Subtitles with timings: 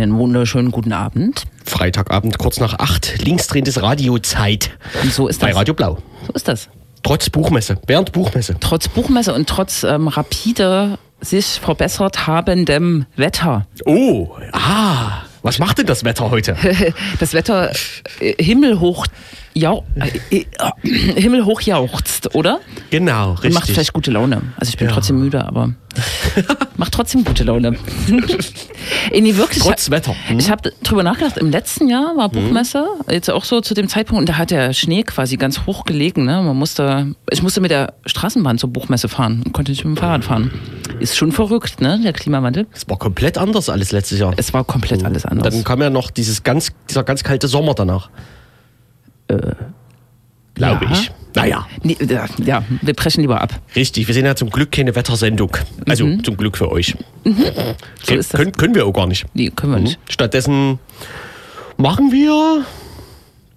[0.00, 1.42] Einen wunderschönen guten Abend.
[1.66, 4.70] Freitagabend kurz nach acht, linksdrehendes Radiozeit
[5.02, 5.56] Und so ist bei das.
[5.56, 5.98] Radio Blau.
[6.26, 6.70] So ist das.
[7.02, 8.56] Trotz Buchmesse, während Buchmesse.
[8.60, 13.66] Trotz Buchmesse und trotz ähm, rapide sich verbessert habendem Wetter.
[13.84, 16.56] Oh, ah, was macht denn das Wetter heute?
[17.20, 17.70] Das Wetter
[18.20, 19.06] äh, himmelhoch,
[19.54, 19.84] jau,
[20.30, 22.60] äh, äh, himmelhoch jauchzt, oder?
[22.90, 23.74] Genau, Und macht richtig.
[23.74, 24.42] vielleicht gute Laune.
[24.56, 24.94] Also ich bin Ja.
[24.94, 25.74] trotzdem müde, aber
[26.76, 27.76] macht trotzdem gute Laune.
[29.10, 29.62] Äh, nee, wirklich.
[29.62, 30.14] Trotz Wetter.
[30.28, 30.38] Hm?
[30.38, 34.20] Ich habe drüber nachgedacht, im letzten Jahr war Buchmesse, jetzt auch so zu dem Zeitpunkt,
[34.20, 36.24] und da hat der Schnee quasi ganz hoch gelegen.
[36.24, 36.42] Ne?
[36.42, 40.00] Man musste, ich musste mit der Straßenbahn zur Buchmesse fahren und konnte nicht mit dem
[40.00, 40.50] Fahrrad fahren.
[41.00, 42.66] Ist schon verrückt, ne, der Klimawandel.
[42.72, 44.34] Es war komplett anders alles letztes Jahr.
[44.36, 45.52] Es war komplett alles anders.
[45.54, 48.10] Dann kam ja noch dieses ganz, dieser ganz kalte Sommer danach.
[50.54, 50.92] Glaube ja.
[50.92, 51.10] ich.
[51.34, 53.54] Naja, Nee, ja, ja, wir brechen lieber ab.
[53.76, 54.08] richtig.
[54.08, 55.56] Wir sind ja zum Glück keine Wettersendung.
[55.88, 56.96] Also zum Glück für euch.
[57.24, 57.36] Mhm.
[58.02, 58.38] So ist das.
[58.40, 59.26] Können, können wir auch gar nicht.
[59.34, 59.98] Nee, können wir nicht.
[60.08, 60.80] Stattdessen
[61.76, 62.64] machen wir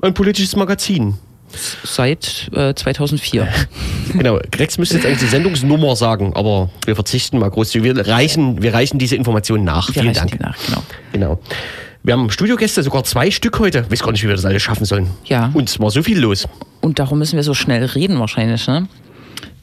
[0.04, 1.16] ein politisches Magazin.
[1.84, 3.48] Seit äh, 2004.
[4.14, 7.96] Genau, Rex müsste jetzt eigentlich die Sendungsnummer sagen, aber wir verzichten mal großzügig.
[7.96, 9.88] Wir reichen, wir reichen diese Informationen nach.
[9.96, 10.40] Wir Vielen Dank.
[10.40, 10.84] nach, genau.
[11.14, 11.40] Genau.
[12.06, 13.90] Wir haben Studiogäste, sogar zwei Stück heute.
[13.90, 15.10] Weiß gar nicht, wie wir das alles schaffen sollen.
[15.24, 15.52] Ja.
[15.54, 16.50] Und es war so viel los.
[16.82, 18.90] Und darum müssen wir so schnell reden wahrscheinlich, ne?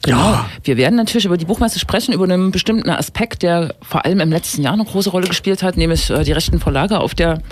[0.01, 0.17] Genau.
[0.17, 0.49] Ja.
[0.63, 4.31] Wir werden natürlich über die Buchmesse sprechen, über einen bestimmten Aspekt, der vor allem im
[4.31, 7.43] letzten Jahr eine große Rolle gespielt hat, nämlich äh, die rechten Verlage auf der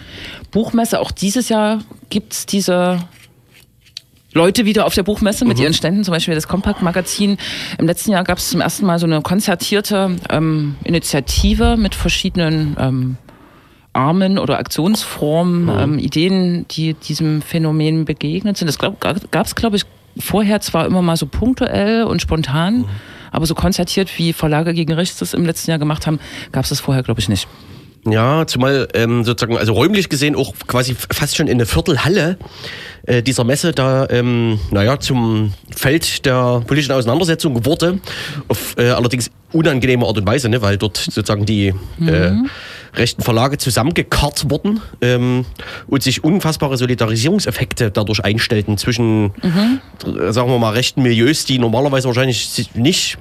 [0.49, 0.99] Buchmesse.
[0.99, 2.97] Auch dieses Jahr gibt's diese
[4.33, 7.37] Leute wieder auf der Buchmesse mit ihren Ständen, zum Beispiel das Kompakt-Magazin.
[7.77, 12.75] Im letzten Jahr gab es zum ersten Mal so eine konzertierte ähm, Initiative mit verschiedenen
[12.79, 13.17] ähm,
[13.93, 18.67] Armen oder Aktionsformen, ähm, Ideen, die diesem Phänomen begegnet sind.
[18.67, 19.83] Das gab es, glaube ich,
[20.17, 22.85] vorher zwar immer mal so punktuell und spontan,
[23.31, 26.19] aber so konzertiert, wie Verlage gegen Rechts das im letzten Jahr gemacht haben,
[26.51, 27.47] gab es das vorher, glaube ich, nicht.
[28.05, 32.37] Ja, zumal ähm, sozusagen, also räumlich gesehen auch quasi fast schon in eine Viertelhalle
[33.05, 37.99] äh, dieser Messe da, ähm, naja, zum Feld der politischen Auseinandersetzung wurde.
[38.47, 42.31] Auf äh, allerdings unangenehme Art und Weise, ne, weil dort sozusagen die äh,
[42.93, 45.45] rechten Verlage zusammengekarrt wurden ähm,
[45.87, 52.07] und sich unfassbare Solidarisierungseffekte dadurch einstellten zwischen, äh, sagen wir mal, rechten Milieus, die normalerweise
[52.07, 53.17] wahrscheinlich nicht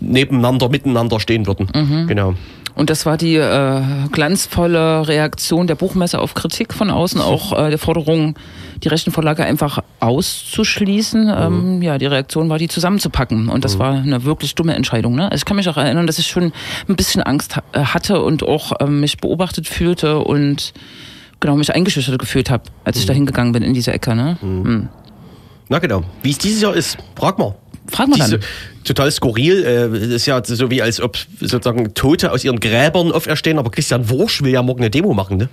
[0.00, 2.06] nebeneinander, miteinander stehen würden.
[2.06, 2.34] Genau.
[2.74, 3.82] Und das war die äh,
[4.12, 8.36] glanzvolle Reaktion der Buchmesse auf Kritik von außen, auch äh, der Forderung,
[8.84, 11.28] die rechten Verlage einfach auszuschließen.
[11.36, 13.48] Ähm, ja, die Reaktion war, die zusammenzupacken.
[13.48, 15.16] Und das war eine wirklich dumme Entscheidung.
[15.16, 15.24] Ne?
[15.24, 16.52] Also ich kann mich auch erinnern, dass ich schon
[16.88, 20.72] ein bisschen Angst ha- äh, hatte und auch ähm, mich beobachtet fühlte und
[21.40, 24.14] genau mich eingeschüchtert gefühlt habe, als ich da hingegangen bin in diese Ecke.
[24.14, 24.36] Ne?
[24.40, 24.88] Hm.
[25.68, 26.04] Na genau.
[26.22, 27.56] Wie es dieses Jahr ist, frag mal.
[27.90, 28.48] Frag mal Diese, dann.
[28.84, 29.64] Total skurril.
[29.64, 33.70] Äh, das ist ja so wie als ob sozusagen Tote aus ihren Gräbern auferstehen, aber
[33.70, 35.48] Christian Wursch will ja morgen eine Demo machen, ne?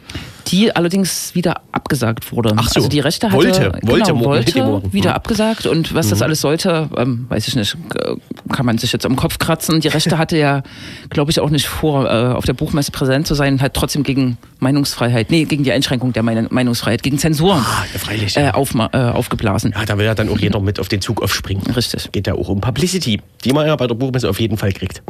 [0.47, 2.53] Die allerdings wieder abgesagt wurde.
[2.56, 2.75] Ach so.
[2.81, 4.94] Also die Rechte hatte, Wollte, wollte genau, morgen eine Demo wollte machen.
[4.94, 5.16] wieder Mhm.
[5.16, 8.16] abgesagt und was das alles sollte, ähm, weiß ich nicht, äh,
[8.53, 9.81] kann man sich jetzt am Kopf kratzen.
[9.81, 10.62] Die Rechte hatte ja,
[11.09, 14.38] glaube ich, auch nicht vor, äh, auf der Buchmesse präsent zu sein, hat trotzdem gegen
[14.59, 18.38] Meinungsfreiheit, nee, gegen die Einschränkung der Mein- Meinungsfreiheit, gegen Zensur Ah, ja, freilich.
[18.38, 19.74] äh, aufma- äh, aufgeblasen.
[19.75, 21.63] Ja, da will ja dann auch jeder mit auf den Zug aufspringen.
[21.75, 22.12] Richtig.
[22.12, 25.03] Geht ja auch um Publicity, die man ja bei der Buchmesse auf jeden Fall kriegt.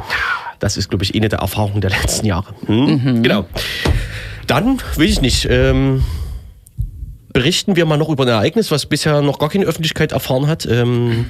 [0.59, 2.53] Das ist, glaube ich, eine der Erfahrungen der letzten Jahre.
[2.65, 3.23] Hm?
[3.23, 3.45] Genau.
[4.47, 6.03] Dann, will ich nicht, ähm,
[7.33, 10.65] berichten wir mal noch über ein Ereignis, was bisher noch gar keine Öffentlichkeit erfahren hat.
[10.65, 11.29] Ähm,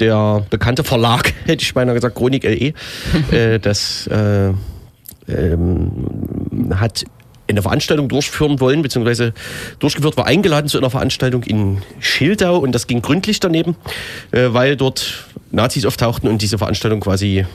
[0.00, 2.72] der bekannte Verlag, hätte ich beinahe gesagt, Chronik LE,
[3.30, 4.52] äh, das äh,
[5.28, 7.04] ähm, hat
[7.46, 9.34] eine Veranstaltung durchführen wollen, beziehungsweise
[9.78, 13.76] durchgeführt war eingeladen zu einer Veranstaltung in Schildau und das ging gründlich daneben,
[14.32, 17.46] äh, weil dort Nazis auftauchten und diese Veranstaltung quasi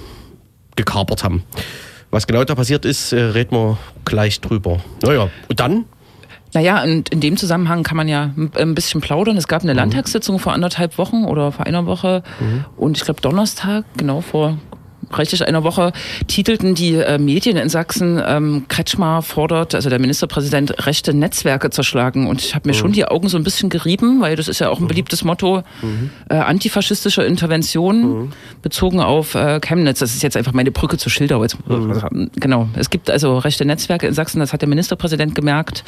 [0.76, 1.44] gekapert haben.
[2.12, 4.80] Was genau da passiert ist, äh, reden wir gleich drüber.
[5.04, 5.86] Naja, und dann?
[6.54, 9.38] Naja, und in dem Zusammenhang kann man ja ein- ein bisschen plaudern.
[9.38, 12.24] Es gab eine Landtagssitzung vor anderthalb Wochen oder vor einer Woche
[12.76, 14.58] und ich glaube Donnerstag, genau vor
[15.12, 15.92] reichlich einer Woche,
[16.28, 22.28] titelten die äh, Medien in Sachsen, ähm, Kretschmer fordert, also der Ministerpräsident, rechte Netzwerke zerschlagen.
[22.28, 24.70] Und ich habe mir schon die Augen so ein bisschen gerieben, weil das ist ja
[24.70, 25.64] auch ein beliebtes Motto,
[26.30, 30.00] äh, antifaschistische Intervention bezogen auf äh, Chemnitz.
[30.00, 31.42] Das ist jetzt einfach meine Brücke zu Schildau.
[31.44, 31.58] Jetzt,
[32.36, 32.68] Genau.
[32.76, 35.84] Es gibt also rechte Netzwerke in Sachsen, das hat der Ministerpräsident gemerkt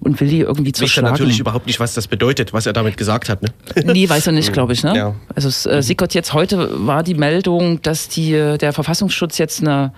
[0.00, 1.12] und will die irgendwie Wisst ihr zerschlagen.
[1.12, 3.42] natürlich überhaupt nicht, was das bedeutet, was er damit gesagt hat.
[3.42, 3.48] Ne?
[3.84, 4.82] Nee, weiß er nicht, glaube ich.
[4.82, 4.96] Ne?
[4.96, 5.14] Ja.
[5.34, 9.92] Also es äh, sickert jetzt heute war die Meldung, dass die, der Verfassungsschutz jetzt eine,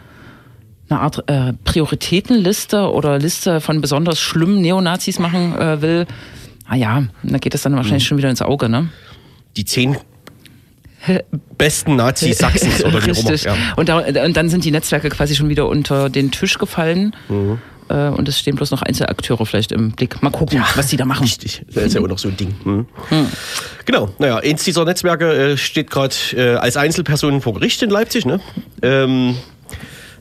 [0.89, 6.07] eine Art äh, Prioritätenliste oder Liste von besonders schlimmen Neonazis machen äh, will.
[6.69, 8.89] Ah ja, da geht es dann wahrscheinlich schon wieder ins Auge, ne?
[9.57, 9.97] Die zehn
[11.57, 13.11] besten Nazis Sachsens oder wie.
[13.11, 13.45] Richtig.
[13.45, 13.55] Ja.
[13.77, 17.15] Und, da, und dann sind die Netzwerke quasi schon wieder unter den Tisch gefallen.
[17.29, 17.59] Mhm.
[17.89, 20.23] Äh, Und es stehen bloß noch Einzelakteure vielleicht im Blick.
[20.23, 21.23] Mal gucken, was die da machen.
[21.23, 22.55] Richtig, das ist ja immer noch so ein Ding.
[22.65, 22.87] Hm.
[23.85, 28.27] Genau, naja, eins dieser Netzwerke äh, steht gerade äh, als Einzelperson vor Gericht in Leipzig.
[28.27, 28.41] Ne?
[28.83, 29.37] Ähm,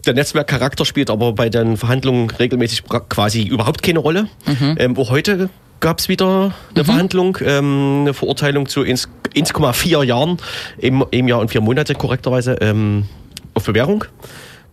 [0.06, 4.28] der Netzwerkcharakter spielt aber bei den Verhandlungen regelmäßig quasi überhaupt keine Rolle.
[4.78, 10.38] Ähm, auch heute gab es wieder eine Verhandlung, ähm, eine Verurteilung zu 1 1,4 Jahren,
[10.78, 13.06] im, im Jahr und vier Monate korrekterweise, ähm,
[13.54, 14.06] auf Bewährung.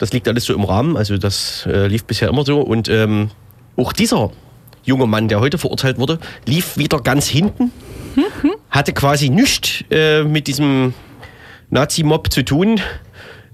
[0.03, 2.61] Das liegt alles so im Rahmen, also das äh, lief bisher immer so.
[2.61, 3.31] Und ähm,
[3.77, 4.33] auch dieser
[4.83, 7.71] junge Mann, der heute verurteilt wurde, lief wieder ganz hinten,
[8.69, 10.93] hatte quasi nichts äh, mit diesem
[11.71, 12.81] Nazi-Mob zu tun,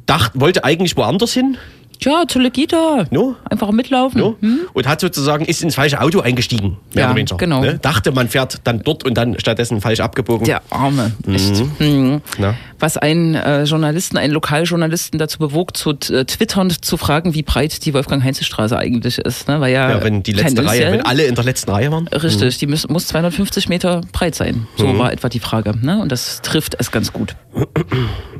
[0.07, 1.59] dacht, wollte eigentlich woanders hin,
[2.01, 3.07] Tja, zur Legita.
[3.11, 3.37] No?
[3.49, 4.21] Einfach mitlaufen.
[4.21, 4.37] no?
[4.73, 7.61] und hat sozusagen, ist ins falsche Auto eingestiegen, Ja, genau.
[7.61, 7.79] Ne?
[7.79, 10.45] Dachte, man fährt dann dort und dann stattdessen falsch abgebogen.
[10.45, 11.13] Der Arme.
[11.27, 11.63] Echt.
[11.81, 12.21] Mhm.
[12.39, 12.55] Na?
[12.79, 17.85] Was einen äh, Journalisten, einen Lokaljournalisten dazu bewog, zu äh, twittern, zu fragen, wie breit
[17.85, 19.49] die Wolfgang-Heinze-Straße eigentlich ist.
[19.49, 19.61] Ne?
[19.61, 22.07] Weil ja, Ja, wenn die letzte Reihe, wenn alle in der letzten Reihe waren.
[22.09, 24.69] Richtig, die muss, muss 250 Meter breit sein.
[24.77, 24.99] So Mhm.
[24.99, 25.75] war etwa die Frage.
[25.81, 26.01] Ne?
[26.01, 27.35] Und das trifft es ganz gut.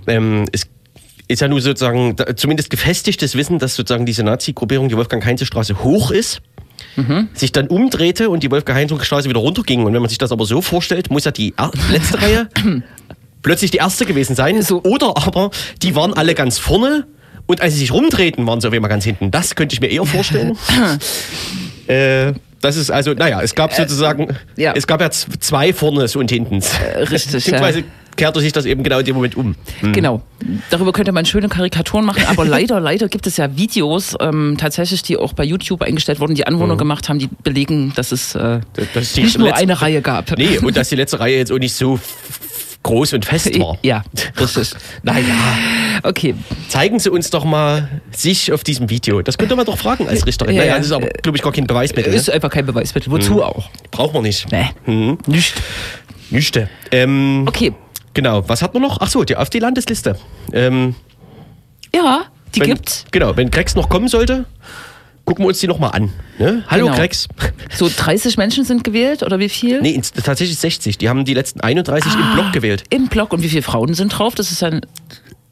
[0.07, 0.69] ähm, es
[1.29, 6.41] ist ja nur sozusagen zumindest gefestigtes Wissen, dass sozusagen diese Nazi-Gruppierung, die Wolfgang-Heinze-Straße hoch ist,
[7.35, 9.85] sich dann umdrehte und die Wolfgang-Heinze-Straße wieder runterging.
[9.85, 11.55] Und wenn man sich das aber so vorstellt, muss ja die
[11.93, 12.49] letzte Reihe
[13.43, 14.63] plötzlich die erste gewesen sein.
[14.63, 14.83] So.
[14.83, 15.51] Oder aber
[15.83, 17.07] die waren alle ganz vorne
[17.47, 19.31] und als sie sich rumdrehten, waren sie auf einmal ganz hinten.
[19.31, 20.57] Das könnte ich mir eher vorstellen.
[21.87, 24.73] äh, das ist also, naja, es gab sozusagen, ja.
[24.75, 26.73] es gab ja zwei vornes und hintens.
[27.11, 27.85] richtig, Beziehungsweise ja.
[28.19, 29.55] Kehrte sich das eben genau in dem Moment um.
[29.93, 30.21] Genau.
[30.71, 35.03] Darüber könnte man schöne Karikaturen machen, aber leider, leider gibt es ja Videos, ähm, tatsächlich,
[35.03, 38.61] die auch bei YouTube eingestellt wurden, die Anwohner gemacht haben, die belegen, dass es äh,
[39.17, 40.37] die nicht nur eine Reihe gab.
[40.37, 41.99] Nee, und dass die letzte Reihe jetzt auch nicht so
[42.83, 43.77] groß und fest war.
[43.83, 44.05] Ja,
[44.39, 44.71] richtig.
[45.03, 45.25] Naja,
[46.05, 46.35] Okay.
[46.69, 49.21] zeigen Sie uns doch mal sich auf diesem Video.
[49.23, 50.55] Das könnte man doch fragen als Richterin.
[50.55, 50.79] Ja, naja, ja.
[50.79, 52.13] das ist aber, glaube ich, gar kein Beweismittel.
[52.15, 52.35] Ist Ne?
[52.35, 53.11] einfach kein Beweismittel.
[53.13, 53.69] Wozu auch?
[53.91, 54.47] Braucht man nicht.
[54.53, 54.71] Nee.
[54.87, 55.19] Mhm.
[55.27, 55.55] Nicht.
[56.31, 56.69] Nüchte.
[56.93, 57.73] Ähm, Okay.
[58.19, 58.99] Genau, was hat man noch?
[59.01, 60.19] Ach so, die auf die Landesliste.
[60.53, 60.97] Ähm,
[61.95, 62.23] Ja,
[62.53, 63.05] die wenn, gibt's.
[63.13, 64.45] Genau, wenn Grex noch kommen sollte,
[65.25, 66.11] gucken wir uns die noch mal an.
[66.41, 66.65] Ne?
[66.67, 66.97] Hallo Genau.
[66.97, 67.29] Grex.
[67.73, 69.81] So 30 Menschen sind gewählt oder wie viel?
[69.83, 70.99] Nee, tatsächlich 60.
[70.99, 72.83] Die haben die letzten 31 im Block gewählt.
[72.91, 73.33] Im Block.
[73.33, 74.35] Und wie viele Frauen sind drauf?
[74.35, 74.81] Das ist ein.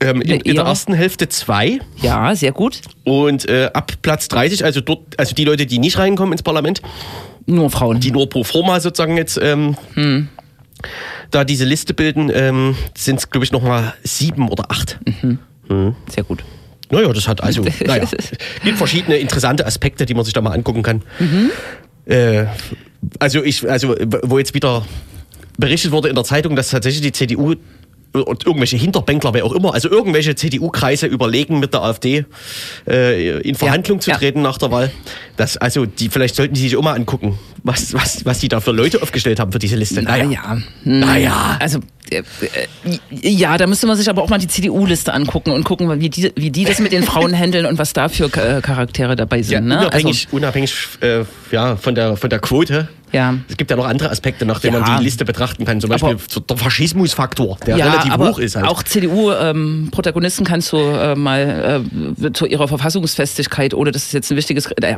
[0.01, 1.79] Ähm, in, in der ersten Hälfte zwei.
[2.03, 2.81] Ja, sehr gut.
[3.05, 6.83] Und äh, ab Platz 30, also dort, also die Leute, die nicht reinkommen ins Parlament,
[7.47, 8.01] Nur Frauen.
[8.01, 10.31] die nur pro forma sozusagen jetzt ähm, Hm.
[11.31, 14.99] Da diese Liste bilden, ähm, sind es, glaube ich, nochmal sieben oder acht.
[16.09, 16.45] Sehr gut.
[16.91, 18.07] Naja, das hat also, naja,
[18.63, 21.03] gibt verschiedene interessante Aspekte, die man sich da mal angucken kann.
[21.19, 21.51] Mhm.
[22.07, 22.47] Äh,
[23.19, 24.87] also ich, also wo jetzt wieder
[25.59, 27.55] berichtet wurde in der Zeitung, dass tatsächlich die CDU
[28.23, 32.25] und irgendwelche Hinterbänkler, wer auch immer, also irgendwelche CDU-Kreise überlegen, mit der AfD
[32.89, 34.17] äh, in Verhandlung zu ja.
[34.17, 34.91] treten nach der Wahl.
[35.37, 38.61] Das, also die, vielleicht sollten die sich auch mal angucken, was, was, was die da
[38.61, 40.03] für Leute aufgestellt haben für diese Liste.
[40.03, 40.59] Naja.
[40.85, 41.57] Naja.
[41.61, 41.81] Also,
[42.11, 42.23] äh, äh,
[43.11, 46.33] ja, da müsste man sich aber auch mal die CDU-Liste angucken und gucken, wie die,
[46.37, 49.43] wie die das mit den Frauen handeln und was da für äh, Charaktere dabei Ja,
[49.43, 49.67] sind.
[49.67, 49.79] ne?
[49.79, 52.89] unabhängig, unabhängig äh, ja, von, der, von der Quote.
[53.13, 53.35] Ja.
[53.49, 54.81] Es gibt ja noch andere Aspekte, nach denen Ja.
[54.81, 55.81] man die Liste betrachten kann.
[55.81, 58.57] Zum Beispiel Aber- der Faschismusfaktor, der ja, relativ hoch ist.
[58.57, 58.67] Halt.
[58.67, 61.85] Auch CDU-Protagonisten kannst du äh, mal
[62.21, 64.97] äh, zu ihrer Verfassungsfestigkeit, ohne dass es jetzt ein wichtiges, naja,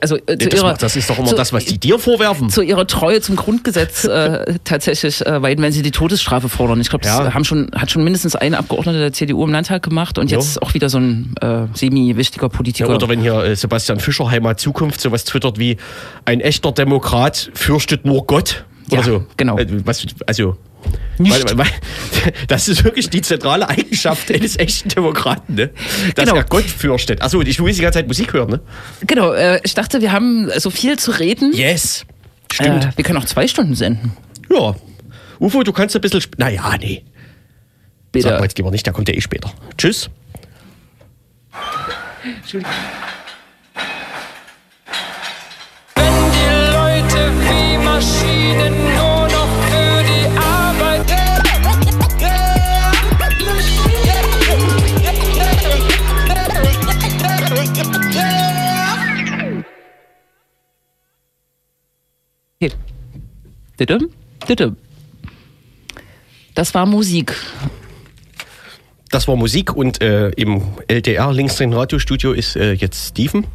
[0.00, 1.98] also äh, zu das, ihrer, macht- das ist doch immer zu, das, was die dir
[1.98, 2.50] vorwerfen.
[2.50, 6.80] zu ihrer Treue zum Grundgesetz äh, tatsächlich äh, weiden, wenn sie die Todesstrafe fordern.
[6.80, 7.34] Ich glaube, das Ja.
[7.34, 10.38] haben schon, hat schon mindestens ein Abgeordneter der CDU im Landtag gemacht und Ja.
[10.38, 12.90] jetzt auch wieder so ein äh, semi-wichtiger Politiker.
[12.90, 15.76] oder wenn hier äh, Sebastian Fischer Heimat Zukunft sowas twittert wie
[16.24, 19.26] ein echter Demokrat fürchtet nur Gott oder Ja, so.
[19.36, 19.58] genau.
[19.58, 20.56] Äh, Was, also
[21.18, 21.50] Nicht.
[21.50, 21.66] weil, weil,
[22.48, 25.70] das ist wirklich die zentrale Eigenschaft eines echten Demokraten, ne?
[26.14, 26.36] dass Genau.
[26.36, 27.22] er Gott fürchtet.
[27.22, 28.60] Achso, ich will die ganze Zeit Musik hören, ne?
[29.06, 31.52] Genau, äh, ich dachte, wir haben so viel zu reden.
[31.54, 32.04] Yes.
[32.52, 32.84] Stimmt.
[32.84, 34.12] Äh, wir können auch zwei Stunden senden.
[34.50, 34.74] Ja.
[35.40, 36.20] Ufo, du kannst ein bisschen.
[36.22, 37.02] sp- Naja, nee.
[38.12, 38.28] Bitte.
[38.28, 39.52] Sag mal jetzt lieber nicht, der kommt ja eh später.
[39.76, 40.08] Tschüss.
[42.52, 42.64] Wenn
[63.78, 64.08] Didim,
[64.48, 64.76] didim.
[66.54, 67.34] Das war Musik.
[69.10, 73.46] Das war Musik und äh, im LDR links drin Radiostudio ist äh, jetzt Steven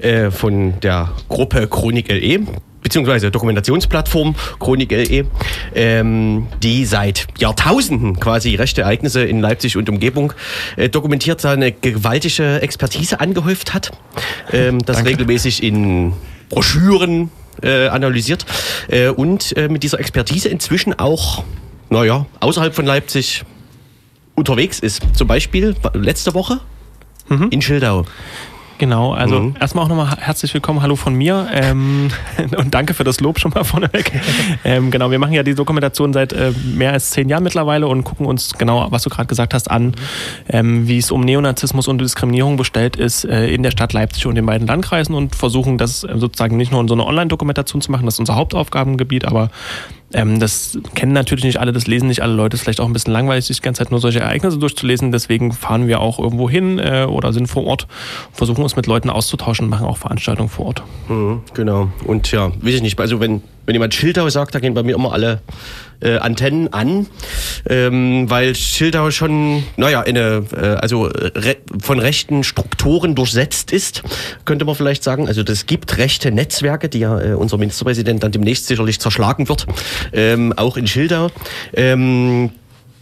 [0.00, 2.46] äh, von der Gruppe Chronik LE.
[2.82, 5.24] beziehungsweise Dokumentationsplattform Chronik.de,
[5.74, 10.32] ähm, die seit Jahrtausenden quasi rechte Ereignisse in Leipzig und Umgebung
[10.76, 13.90] äh, dokumentiert, eine gewaltige Expertise angehäuft hat,
[14.52, 15.12] ähm, das Danke.
[15.12, 16.12] regelmäßig in
[16.50, 17.30] Broschüren
[17.62, 18.44] äh, analysiert
[18.88, 21.44] äh, und äh, mit dieser Expertise inzwischen auch,
[21.90, 23.44] naja, außerhalb von Leipzig
[24.34, 25.02] unterwegs ist.
[25.14, 26.60] Zum Beispiel letzte Woche
[27.50, 28.04] in Schildau.
[28.78, 29.56] Genau, also Mhm.
[29.60, 32.08] erstmal auch nochmal herzlich willkommen, hallo von mir ähm,
[32.58, 34.10] und danke für das Lob schon mal vorneweg.
[34.64, 38.02] ähm, genau, wir machen ja die Dokumentation seit äh, mehr als zehn Jahren mittlerweile und
[38.02, 39.92] gucken uns genau, was du gerade gesagt hast, an,
[40.48, 44.34] ähm, wie es um Neonazismus und Diskriminierung bestellt ist äh, in der Stadt Leipzig und
[44.34, 47.92] den beiden Landkreisen und versuchen das äh, sozusagen nicht nur in so eine Online-Dokumentation zu
[47.92, 49.50] machen, das ist unser Hauptaufgabengebiet, aber
[50.14, 52.54] ähm, das kennen natürlich nicht alle, das lesen nicht alle Leute.
[52.54, 55.12] Es ist vielleicht auch ein bisschen langweilig, sich die ganze Zeit nur solche Ereignisse durchzulesen.
[55.12, 57.88] Deswegen fahren wir auch irgendwo hin äh, oder sind vor Ort,
[58.32, 60.82] versuchen uns mit Leuten auszutauschen, machen auch Veranstaltungen vor Ort.
[61.08, 61.90] Mhm, genau.
[62.06, 64.94] Und ja, weiß ich nicht, also wenn, wenn jemand Schildau sagt, da gehen bei mir
[64.94, 65.40] immer alle
[66.00, 67.06] äh, Antennen an,
[67.68, 74.02] ähm, weil Schildau schon, naja, eine, äh, also re von rechten Strukturen durchsetzt ist,
[74.44, 75.28] könnte man vielleicht sagen.
[75.28, 79.66] Also das gibt rechte Netzwerke, die ja äh, unser Ministerpräsident dann demnächst sicherlich zerschlagen wird,
[80.12, 81.30] ähm, auch in Schildau.
[81.72, 82.50] Ähm,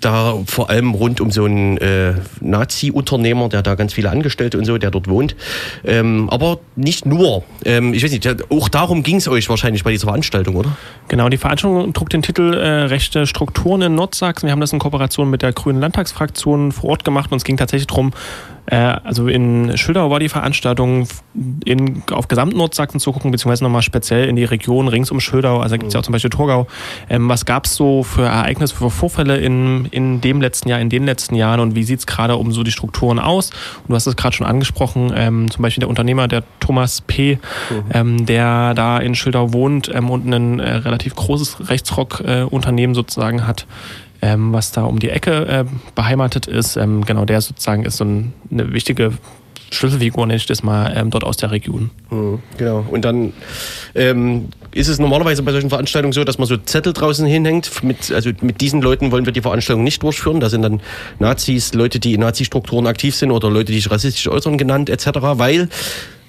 [0.04, 4.64] da vor allem rund um so einen äh, Nazi-Unternehmer, der da ganz viele Angestellte und
[4.64, 5.37] so, der dort wohnt.
[5.85, 7.44] Ähm, aber nicht nur.
[7.64, 10.76] Ähm, ich weiß nicht, auch darum ging es euch wahrscheinlich bei dieser Veranstaltung, oder?
[11.09, 14.47] Genau, die Veranstaltung trug den Titel äh, Rechte Strukturen in Nordsachsen.
[14.47, 17.56] Wir haben das in Kooperation mit der Grünen Landtagsfraktion vor Ort gemacht und es ging
[17.56, 18.12] tatsächlich darum,
[18.66, 21.09] also in Schildau war die Veranstaltung
[21.64, 25.61] in, auf gesamt Nordsachsen zu gucken, beziehungsweise nochmal speziell in die Region rings um Schildau,
[25.61, 26.66] also da gibt es ja auch zum Beispiel Torgau.
[27.11, 30.90] Ähm, was gab es so für Ereignisse, für Vorfälle in, in dem letzten Jahr, in
[30.90, 33.50] den letzten Jahren und wie sieht es gerade um so die Strukturen aus?
[33.83, 37.38] Und du hast es gerade schon angesprochen, ähm, zum Beispiel der Unternehmer, der Thomas P.,
[37.92, 43.66] ähm, der da in Schildau wohnt ähm, und ein äh, relativ großes Rechtsrock-Unternehmen sozusagen hat,
[44.23, 45.64] ähm, was da um die Ecke äh,
[45.95, 46.76] beheimatet ist.
[46.76, 49.12] Ähm, genau, der sozusagen ist so ein, eine wichtige
[49.73, 51.91] Schlüsselfigur, nenne ich das mal, ähm, dort aus der Region.
[52.11, 52.85] Mhm, genau.
[52.91, 53.33] Und dann
[53.95, 57.83] ähm, ist es normalerweise bei solchen Veranstaltungen so, dass man so Zettel draußen hinhängt.
[57.83, 60.41] Mit, also mit diesen Leuten wollen wir die Veranstaltung nicht durchführen.
[60.41, 60.81] Da sind dann
[61.19, 65.09] Nazis, Leute, die in Nazi-Strukturen aktiv sind oder Leute, die sich rassistisch äußern genannt etc.,
[65.21, 65.69] weil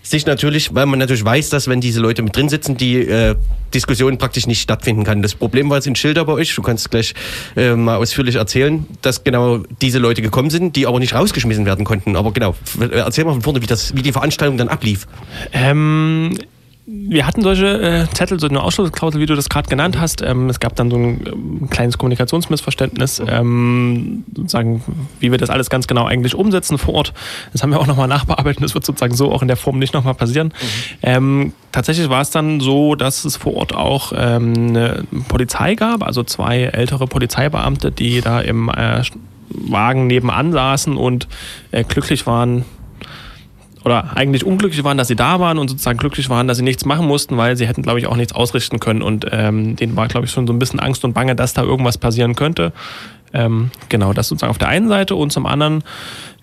[0.04, 3.36] sich natürlich, weil man natürlich weiß, dass wenn diese Leute mit drin sitzen, die äh,
[3.74, 5.22] Diskussion praktisch nicht stattfinden kann.
[5.22, 7.14] Das Problem war jetzt in Schilder bei euch, du kannst gleich
[7.56, 11.86] äh, mal ausführlich erzählen, dass genau diese Leute gekommen sind, die aber nicht rausgeschmissen werden
[11.86, 12.16] konnten.
[12.16, 12.56] Aber genau,
[12.92, 15.08] erzähl mal von vorne, wie, das, wie die Veranstaltung dann ablief.
[15.54, 16.38] Ähm,
[16.86, 20.22] wir hatten solche äh, Zettel, so eine Ausschlussklausel, wie du das gerade genannt hast.
[20.22, 24.84] Ähm, es gab dann so ein ähm, kleines Kommunikationsmissverständnis, ähm, sozusagen,
[25.22, 27.14] wie wir das alles ganz genau eigentlich umsetzen vor Ort.
[27.54, 28.62] Das haben wir auch nochmal nachbearbeitet.
[28.62, 30.54] Das wird sozusagen so auch in der Form nicht nochmal passieren.
[31.02, 36.04] Ähm, tatsächlich war es dann so, dass es vor Ort auch ähm, eine Polizei gab,
[36.04, 39.04] also zwei ältere Polizeibeamte, die da im äh,
[39.48, 41.30] Wagen nebenan saßen und
[41.72, 42.66] äh, glücklich waren,
[43.84, 46.86] oder eigentlich unglücklich waren, dass sie da waren und sozusagen glücklich waren, dass sie nichts
[46.86, 49.02] machen mussten, weil sie hätten, glaube ich, auch nichts ausrichten können.
[49.02, 51.64] Und ähm, denen war, glaube ich, schon so ein bisschen Angst und Bange, dass da
[51.64, 52.72] irgendwas passieren könnte.
[53.34, 55.84] Ähm, genau, das sozusagen auf der einen Seite und zum anderen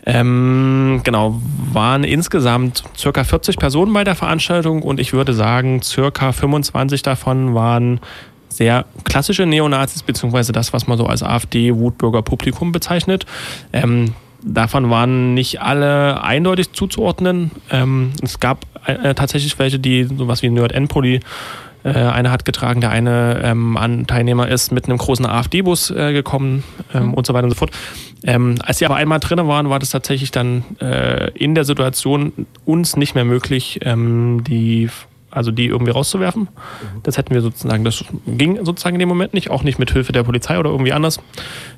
[0.06, 1.40] ähm, genau,
[1.73, 7.54] waren insgesamt circa 40 Personen bei der Veranstaltung und ich würde sagen, circa 25 davon
[7.54, 8.00] waren
[8.49, 13.26] sehr klassische Neonazis, beziehungsweise das, was man so als AfD-Wutbürger-Publikum bezeichnet.
[13.73, 17.50] Ähm, Davon waren nicht alle eindeutig zuzuordnen.
[17.70, 21.20] Ähm, es gab äh, tatsächlich welche, die sowas wie Nerd N-Poli
[21.82, 26.12] äh, eine hat getragen, der eine ähm, an Teilnehmer ist mit einem großen AfD-Bus äh,
[26.12, 27.70] gekommen ähm, und so weiter und so fort.
[28.23, 32.47] Ähm, als sie aber einmal drin waren, war das tatsächlich dann äh, in der Situation
[32.64, 34.90] uns nicht mehr möglich, ähm, die
[35.30, 36.49] also die irgendwie rauszuwerfen.
[37.02, 40.12] Das hätten wir sozusagen, das ging sozusagen in dem Moment nicht, auch nicht mit Hilfe
[40.12, 41.20] der Polizei oder irgendwie anders.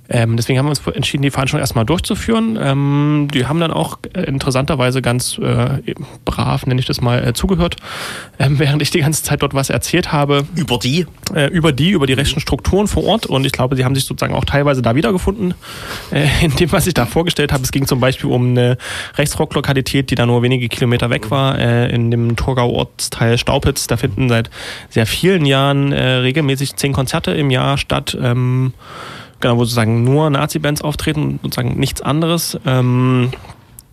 [0.08, 2.58] Ähm, deswegen haben wir uns entschieden, die Veranstaltung erstmal durchzuführen.
[2.60, 5.80] Ähm, die haben dann auch äh, interessanterweise ganz äh,
[6.24, 7.76] brav, nenne ich das mal, äh, zugehört,
[8.38, 10.44] ähm, während ich die ganze Zeit dort was erzählt habe.
[10.54, 11.06] Über die?
[11.34, 13.26] Äh, über die, über die rechten Strukturen vor Ort.
[13.26, 15.54] Und ich glaube, sie haben sich sozusagen auch teilweise da wiedergefunden,
[16.10, 17.62] äh, in dem, was ich da vorgestellt habe.
[17.62, 18.76] Es ging zum Beispiel um eine
[19.16, 23.86] Rechtsrocklokalität, die da nur wenige Kilometer weg war, äh, in dem Torgau-Ortsteil Staupitz.
[23.86, 24.50] Da finden seit
[24.88, 28.16] sehr vielen Jahren äh, regelmäßig zehn Konzerte im Jahr statt.
[28.20, 28.72] Ähm,
[29.40, 32.58] genau, wo sozusagen nur Nazi-Bands auftreten, sozusagen nichts anderes.
[32.64, 33.30] Ähm,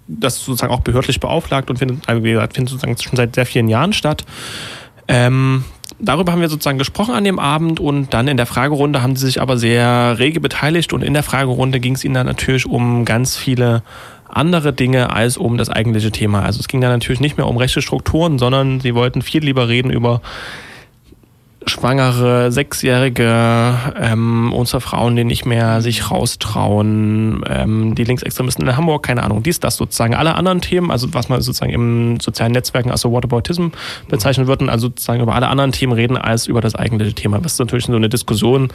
[0.07, 3.45] das sozusagen auch behördlich beauflagt und findet, also wie gesagt, findet sozusagen schon seit sehr
[3.45, 4.25] vielen Jahren statt.
[5.07, 5.63] Ähm,
[5.99, 9.25] darüber haben wir sozusagen gesprochen an dem Abend und dann in der Fragerunde haben sie
[9.25, 13.05] sich aber sehr rege beteiligt und in der Fragerunde ging es ihnen dann natürlich um
[13.05, 13.83] ganz viele
[14.29, 16.43] andere Dinge als um das eigentliche Thema.
[16.43, 19.67] Also es ging dann natürlich nicht mehr um rechte Strukturen, sondern sie wollten viel lieber
[19.67, 20.21] reden über
[21.65, 29.03] Schwangere, Sechsjährige, ähm, unsere Frauen, die nicht mehr sich raustrauen, ähm, die Linksextremisten in Hamburg,
[29.03, 30.15] keine Ahnung, dies, das sozusagen.
[30.15, 33.67] Alle anderen Themen, also was man sozusagen im sozialen Netzwerken als so Whataboutism
[34.07, 37.59] bezeichnen würden, also sozusagen über alle anderen Themen reden als über das eigentliche Thema, was
[37.59, 38.69] natürlich so eine Diskussion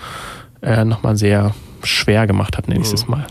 [0.62, 3.26] äh, nochmal sehr schwer gemacht hat, nenne ich es mal.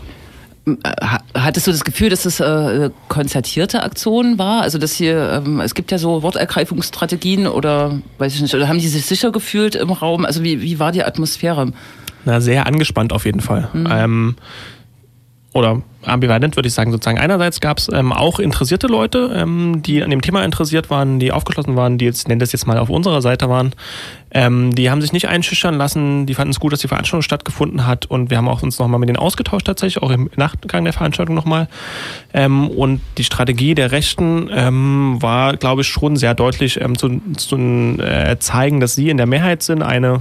[0.66, 4.62] Ha- Hattest du das Gefühl, dass das äh, konzertierte Aktion war?
[4.62, 8.78] Also dass hier, ähm, es gibt ja so Wortergreifungsstrategien oder weiß ich nicht, oder haben
[8.78, 10.24] die sich sicher gefühlt im Raum?
[10.24, 11.72] Also wie, wie war die Atmosphäre?
[12.24, 13.68] Na, sehr angespannt auf jeden Fall.
[13.74, 14.36] Ähm,
[15.54, 17.18] oder ambivalent würde ich sagen, sozusagen.
[17.18, 21.30] Einerseits gab es ähm, auch interessierte Leute, ähm, die an dem Thema interessiert waren, die
[21.30, 23.72] aufgeschlossen waren, die jetzt, nennt das jetzt mal auf unserer Seite waren.
[24.32, 27.86] Ähm, die haben sich nicht einschüchtern lassen, die fanden es gut, dass die Veranstaltung stattgefunden
[27.86, 30.92] hat und wir haben auch uns nochmal mit denen ausgetauscht tatsächlich, auch im Nachgang der
[30.92, 31.68] Veranstaltung nochmal.
[32.34, 37.20] Ähm, und die Strategie der Rechten ähm, war, glaube ich, schon sehr deutlich ähm, zu,
[37.36, 39.82] zu äh, zeigen, dass sie in der Mehrheit sind.
[39.82, 40.20] Eine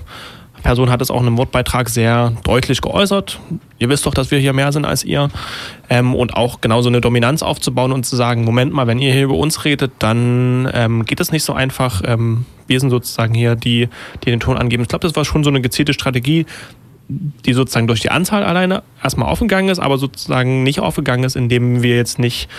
[0.64, 3.40] Person hat es auch in einem Wortbeitrag sehr deutlich geäußert.
[3.80, 5.30] Ihr wisst doch, dass wir hier mehr sind als ihr.
[5.90, 9.26] Ähm, und auch genauso eine Dominanz aufzubauen und zu sagen, Moment mal, wenn ihr hier
[9.26, 12.02] über uns redet, dann ähm, geht es nicht so einfach.
[12.06, 13.90] Ähm, wir sind sozusagen hier die,
[14.24, 14.84] die den Ton angeben.
[14.84, 16.46] Ich glaube, das war schon so eine gezielte Strategie,
[17.10, 21.84] die sozusagen durch die Anzahl alleine erstmal aufgegangen ist, aber sozusagen nicht aufgegangen ist, indem
[21.84, 22.50] wir jetzt nicht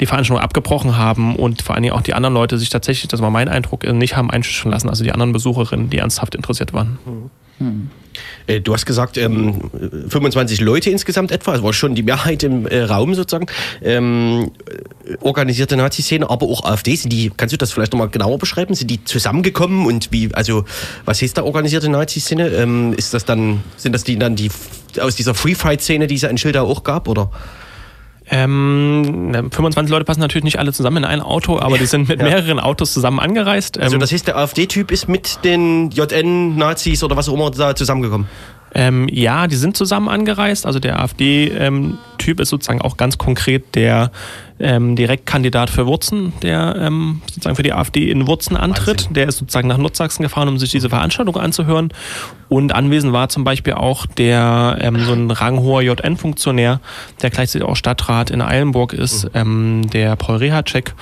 [0.00, 3.20] die Veranstaltung abgebrochen haben und vor allen Dingen auch die anderen Leute sich tatsächlich, das
[3.20, 6.98] war mein Eindruck, nicht haben einschüchtern lassen, also die anderen Besucherinnen, die ernsthaft interessiert waren.
[8.46, 9.70] Äh, Du hast gesagt, ähm,
[10.08, 13.46] 25 Leute insgesamt etwa, also war schon die Mehrheit im äh, Raum sozusagen.
[13.82, 16.94] Ähm, äh, organisierte Nazi-Szene, aber auch AfD.
[16.96, 18.74] Sind die, kannst du das vielleicht nochmal genauer beschreiben?
[18.74, 20.64] Sind die zusammengekommen und wie, also
[21.04, 22.48] was heißt da organisierte Nazi-Szene?
[22.48, 24.50] Ähm, ist das dann, sind das die dann die
[25.00, 27.30] aus dieser Free-Fight-Szene, die es in Schilder auch gab, oder?
[28.32, 32.08] Ähm, na, 25 Leute passen natürlich nicht alle zusammen in ein Auto, aber die sind
[32.08, 32.26] mit Ja.
[32.26, 33.78] mehreren Autos zusammen angereist.
[33.78, 37.74] Also Ähm, das heißt, der AfD-Typ ist mit den JN-Nazis oder was auch immer da
[37.74, 38.28] zusammengekommen.
[38.72, 40.64] Ähm, ja, die sind zusammen angereist.
[40.64, 44.12] Also der AfD-Typ ist sozusagen auch ganz konkret der
[44.60, 49.00] ähm, Direktkandidat für Wurzen, der ähm, sozusagen für die AfD in Wurzen antritt.
[49.00, 49.14] Wahnsinn.
[49.14, 51.92] Der ist sozusagen nach Nordsachsen gefahren, um sich diese Veranstaltung anzuhören.
[52.48, 56.80] Und anwesend war zum Beispiel auch der ähm, so ein ranghoher JN-Funktionär,
[57.22, 60.94] der gleichzeitig auch Stadtrat in Eilenburg ist, ähm, der Paul Rehacek.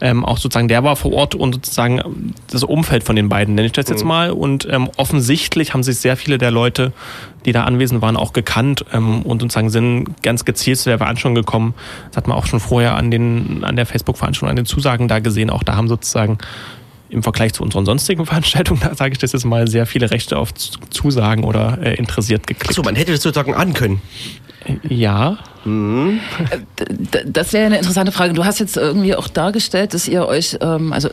[0.00, 3.66] Ähm, auch sozusagen, der war vor Ort und sozusagen das Umfeld von den beiden, nenne
[3.66, 4.30] ich das jetzt mal.
[4.30, 6.92] Und ähm, offensichtlich haben sich sehr viele der Leute,
[7.44, 11.34] die da anwesend waren, auch gekannt ähm, und sozusagen sind ganz gezielt zu der Veranstaltung
[11.34, 11.74] gekommen.
[12.10, 15.18] Das hat man auch schon vorher an, den, an der Facebook-Veranstaltung, an den Zusagen da
[15.18, 15.50] gesehen.
[15.50, 16.38] Auch da haben sozusagen
[17.10, 20.36] im Vergleich zu unseren sonstigen Veranstaltungen, da sage ich das jetzt mal, sehr viele Rechte
[20.38, 22.70] auf Zusagen oder äh, interessiert geklickt.
[22.70, 24.00] Achso, man hätte das sozusagen ahnen können.
[24.88, 28.32] Ja, D- Das wäre eine interessante Frage.
[28.32, 31.10] Du hast jetzt irgendwie auch dargestellt, dass ihr euch, ähm, also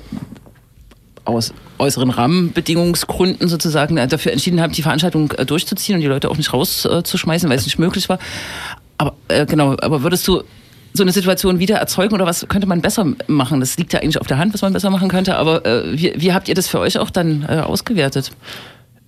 [1.35, 6.29] aus äußeren Rahmenbedingungsgründen sozusagen äh, dafür entschieden habt, die Veranstaltung äh, durchzuziehen und die Leute
[6.29, 8.19] auch nicht rauszuschmeißen, weil es nicht möglich war.
[8.97, 10.43] Aber äh, genau, aber würdest du
[10.93, 13.59] so eine Situation wieder erzeugen oder was könnte man besser machen?
[13.59, 16.13] Das liegt ja eigentlich auf der Hand, was man besser machen könnte, aber äh, wie,
[16.17, 18.31] wie habt ihr das für euch auch dann äh, ausgewertet?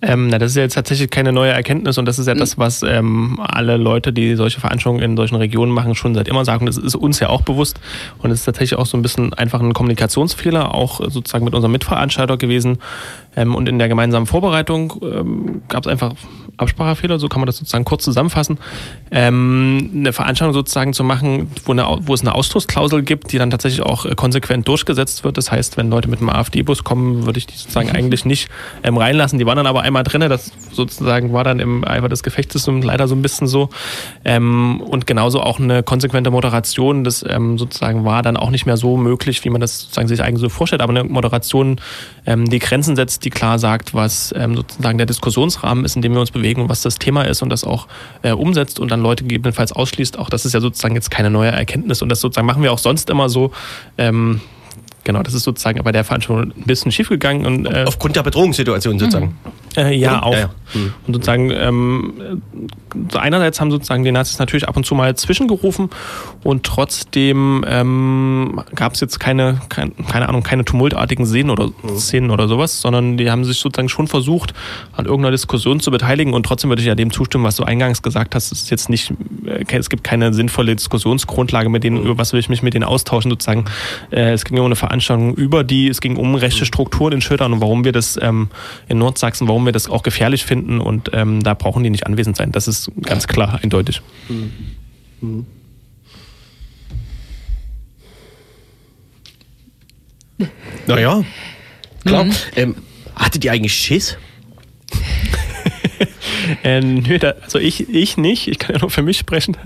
[0.02, 2.58] Ähm, na, das ist ja jetzt tatsächlich keine neue Erkenntnis und das ist ja das,
[2.58, 6.66] was ähm, alle Leute, die solche Veranstaltungen in solchen Regionen machen, schon seit immer sagen.
[6.66, 7.80] Das ist uns ja auch bewusst
[8.18, 11.54] und es ist tatsächlich auch so ein bisschen einfach ein Kommunikationsfehler, auch äh, sozusagen mit
[11.54, 12.78] unserem Mitveranstalter gewesen.
[13.36, 16.14] Ähm, und in der gemeinsamen Vorbereitung ähm, gab es einfach
[16.56, 18.58] Absprachefehler, so kann man das sozusagen kurz zusammenfassen.
[19.10, 23.50] Ähm, eine Veranstaltung sozusagen zu machen, wo, eine, wo es eine Ausschlussklausel gibt, die dann
[23.50, 25.36] tatsächlich auch äh, konsequent durchgesetzt wird.
[25.36, 28.48] Das heißt, wenn Leute mit einem AfD-Bus kommen, würde ich die sozusagen eigentlich nicht
[28.82, 29.38] ähm, reinlassen.
[29.38, 33.06] Die waren dann aber einmal drin, das sozusagen war dann im Eifer des Gefechtes leider
[33.06, 33.68] so ein bisschen so.
[34.24, 38.76] Ähm, und genauso auch eine konsequente Moderation, das ähm, sozusagen war dann auch nicht mehr
[38.76, 40.82] so möglich, wie man das sozusagen sich eigentlich so vorstellt.
[40.82, 41.80] Aber eine Moderation,
[42.26, 46.12] ähm, die Grenzen setzt, die klar sagt, was ähm, sozusagen der Diskussionsrahmen ist, in dem
[46.12, 47.86] wir uns bewegen und was das Thema ist und das auch
[48.22, 50.18] äh, umsetzt und dann Leute gegebenenfalls ausschließt.
[50.18, 52.78] Auch das ist ja sozusagen jetzt keine neue Erkenntnis und das sozusagen machen wir auch
[52.78, 53.52] sonst immer so.
[55.04, 58.98] Genau, das ist sozusagen bei der Veranstaltung ein bisschen schiefgegangen und äh, Aufgrund der Bedrohungssituation
[58.98, 59.36] sozusagen.
[59.76, 60.32] äh, ja, auch.
[60.32, 60.50] Ja, ja.
[60.72, 60.94] Hm.
[61.06, 62.40] Und sozusagen, ähm,
[63.14, 65.90] einerseits haben sozusagen die Nazis natürlich ab und zu mal zwischengerufen
[66.42, 72.30] und trotzdem ähm, gab es jetzt keine, kein, keine Ahnung, keine tumultartigen Szenen oder, Szenen
[72.30, 74.54] oder sowas, sondern die haben sich sozusagen schon versucht,
[74.92, 78.00] an irgendeiner Diskussion zu beteiligen und trotzdem würde ich ja dem zustimmen, was du eingangs
[78.00, 79.12] gesagt hast, es ist jetzt nicht,
[79.44, 82.84] äh, es gibt keine sinnvolle Diskussionsgrundlage, mit denen, über was will ich mich mit denen
[82.84, 83.66] austauschen, sozusagen.
[84.10, 84.93] Äh, es ging um eine Veranstaltung
[85.36, 88.48] über die, es ging um rechte Strukturen in Schildern und warum wir das ähm,
[88.88, 92.36] in Nordsachsen, warum wir das auch gefährlich finden und ähm, da brauchen die nicht anwesend
[92.36, 92.52] sein.
[92.52, 94.02] Das ist ganz klar, eindeutig.
[100.86, 101.24] Naja,
[102.04, 102.26] klar.
[102.56, 102.76] Ähm,
[103.14, 104.18] hattet ihr eigentlich Schiss?
[106.62, 109.56] Äh, nö, da, also ich, ich nicht, ich kann ja nur für mich sprechen.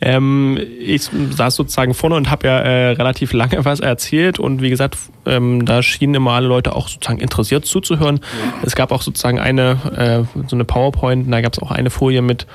[0.00, 4.70] Ähm, ich saß sozusagen vorne und habe ja äh, relativ lange was erzählt und wie
[4.70, 8.20] gesagt, ähm, da schienen immer alle Leute auch sozusagen interessiert zuzuhören.
[8.62, 11.90] Es gab auch sozusagen eine, äh, so eine PowerPoint, und da gab es auch eine
[11.90, 12.46] Folie mit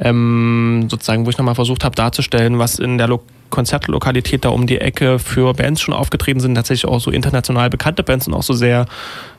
[0.00, 4.66] ähm, sozusagen, wo ich nochmal versucht habe darzustellen, was in der Lo Konzertlokalität da um
[4.66, 8.42] die Ecke für Bands schon aufgetreten sind, tatsächlich auch so international bekannte Bands und auch
[8.42, 8.86] so sehr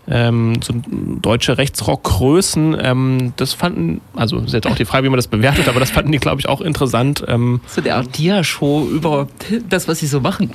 [0.09, 0.73] ähm, so
[1.21, 2.77] deutsche Rechtsrockgrößen.
[2.81, 5.91] Ähm, das fanden, also ist jetzt auch die Frage, wie man das bewertet, aber das
[5.91, 7.23] fanden die, glaube ich, auch interessant.
[7.27, 9.27] Ähm, So eine Art Dia-Show über
[9.69, 10.51] das, was sie so machen.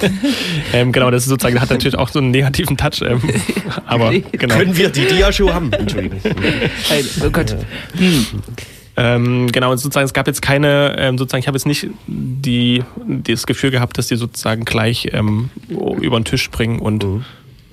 [0.72, 3.02] ähm, genau, das ist sozusagen hat natürlich auch so einen negativen Touch.
[3.02, 3.20] Ähm,
[3.86, 4.54] aber genau.
[4.54, 5.72] Können wir die Dia-Show haben?
[5.72, 6.20] Entschuldigung.
[6.24, 7.56] Nein, oh Gott.
[9.00, 12.82] Ähm, genau, und sozusagen, es gab jetzt keine, ähm, sozusagen, ich habe jetzt nicht die,
[13.06, 17.06] das Gefühl gehabt, dass die sozusagen gleich ähm, über den Tisch springen und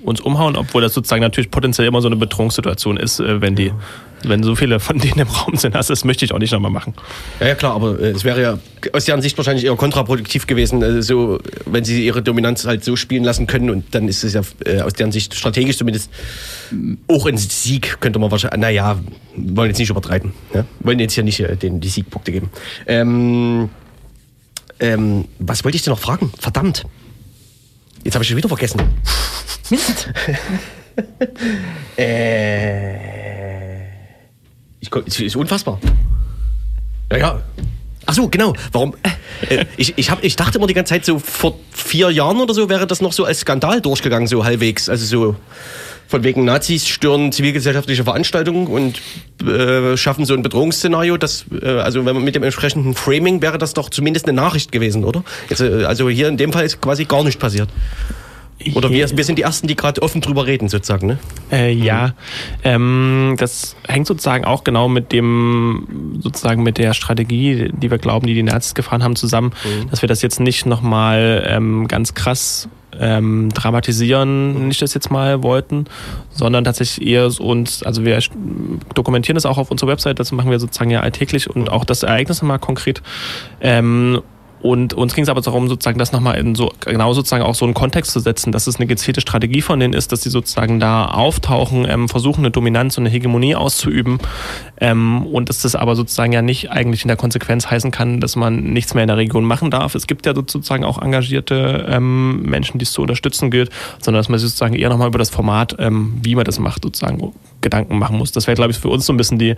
[0.04, 3.72] uns umhauen, obwohl das sozusagen natürlich potenziell immer so eine Bedrohungssituation ist, äh, wenn die,
[4.30, 5.76] wenn so viele von denen im Raum sind.
[5.76, 6.94] Das möchte ich auch nicht nochmal machen.
[7.40, 8.60] Ja, ja klar, aber äh, es wäre ja
[8.94, 12.96] aus deren Sicht wahrscheinlich eher kontraproduktiv gewesen, äh, so, wenn sie ihre Dominanz halt so
[12.96, 16.10] spielen lassen können und dann ist es ja äh, aus deren Sicht strategisch zumindest
[17.08, 19.00] auch ein Sieg, könnte man wahrscheinlich, naja,
[19.36, 20.66] wollen jetzt nicht übertreiben, ja?
[20.80, 22.50] wollen jetzt hier nicht äh, den, die Siegpunkte geben.
[22.88, 23.70] Ähm,
[24.80, 26.32] ähm, was wollte ich dir noch fragen?
[26.40, 26.86] Verdammt.
[28.04, 28.82] Jetzt habe ich schon wieder vergessen.
[29.70, 30.10] Mist.
[31.98, 33.75] Äh,
[35.06, 35.80] ich, es ist unfassbar.
[37.12, 37.43] Ja, ja.
[38.06, 38.54] Ach so, genau.
[38.71, 38.95] Warum?
[39.50, 42.54] Äh, ich, ich, hab, ich dachte immer die ganze Zeit, so vor vier Jahren oder
[42.54, 44.89] so wäre das noch so als Skandal durchgegangen, so halbwegs.
[44.89, 45.36] Also so
[46.08, 49.02] von wegen Nazis stören zivilgesellschaftliche Veranstaltungen und
[49.48, 51.17] äh, schaffen so ein Bedrohungsszenario.
[51.17, 54.71] Das, äh, also wenn man mit dem entsprechenden Framing wäre das doch zumindest eine Nachricht
[54.71, 55.24] gewesen, oder?
[55.50, 57.69] Jetzt, äh, also hier in dem Fall ist quasi gar nichts passiert.
[58.74, 61.20] Oder wir, wir sind die Ersten, die gerade offen drüber reden, sozusagen, ne?
[61.52, 62.13] Äh, ja,
[62.63, 68.28] ähm, das hängt sozusagen auch genau mit dem, sozusagen mit der Strategie, die wir glauben,
[68.28, 69.52] die die Nazis gefahren haben, zusammen,
[69.91, 75.44] dass wir das jetzt nicht nochmal ähm, ganz krass ähm, dramatisieren, nicht das jetzt mal
[75.44, 75.86] wollten,
[76.30, 78.18] sondern tatsächlich eher so uns, also wir
[78.94, 82.04] dokumentieren das auch auf unserer Website, das machen wir sozusagen ja alltäglich und auch das
[82.04, 83.02] Ereignis nochmal konkret.
[83.60, 84.22] Ähm,
[84.62, 87.65] und uns ging es aber darum, sozusagen das nochmal in so genau sozusagen auch so
[87.65, 90.80] einen Kontext zu setzen, dass es eine gezielte Strategie von denen ist, dass sie sozusagen
[90.80, 94.18] da auftauchen, ähm, versuchen eine Dominanz und eine Hegemonie auszuüben
[94.80, 98.36] ähm, und dass das aber sozusagen ja nicht eigentlich in der Konsequenz heißen kann, dass
[98.36, 99.94] man nichts mehr in der Region machen darf.
[99.96, 104.30] Es gibt ja sozusagen auch engagierte ähm, Menschen, die es zu unterstützen gilt, sondern dass
[104.30, 107.98] man sich sozusagen eher nochmal über das Format, ähm, wie man das macht, sozusagen Gedanken
[107.98, 108.32] machen muss.
[108.32, 109.56] Das wäre, glaube ich, für uns so ein bisschen die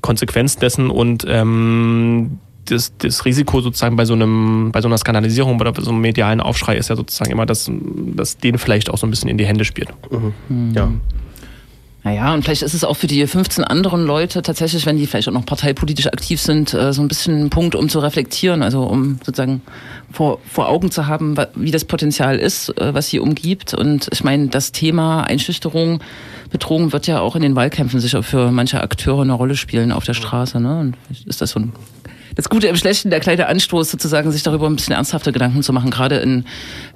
[0.00, 5.60] Konsequenz dessen und ähm, das, das Risiko sozusagen bei so einem, bei so einer Skandalisierung
[5.60, 7.70] oder bei so einem medialen Aufschrei ist ja sozusagen immer, dass,
[8.14, 9.88] dass denen vielleicht auch so ein bisschen in die Hände spielt.
[10.74, 10.90] Ja.
[12.04, 15.26] Naja, und vielleicht ist es auch für die 15 anderen Leute tatsächlich, wenn die vielleicht
[15.26, 18.82] auch noch parteipolitisch aktiv sind, äh, so ein bisschen ein Punkt, um zu reflektieren, also
[18.82, 19.62] um sozusagen
[20.12, 23.72] vor, vor Augen zu haben, wie das Potenzial ist, äh, was sie umgibt.
[23.72, 26.00] Und ich meine, das Thema Einschüchterung,
[26.50, 30.04] Bedrohung wird ja auch in den Wahlkämpfen sicher für manche Akteure eine Rolle spielen auf
[30.04, 30.60] der Straße.
[30.60, 30.80] Ne?
[30.80, 31.72] Und vielleicht ist das so ein
[32.34, 35.72] das Gute im Schlechten, der kleine Anstoß sozusagen, sich darüber ein bisschen ernsthafte Gedanken zu
[35.72, 36.44] machen, gerade in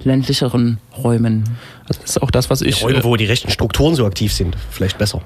[0.03, 1.43] ländlicheren Räumen.
[1.87, 2.83] Also das ist auch das, was ich.
[2.83, 5.21] Räume, wo die rechten Strukturen so aktiv sind, vielleicht besser.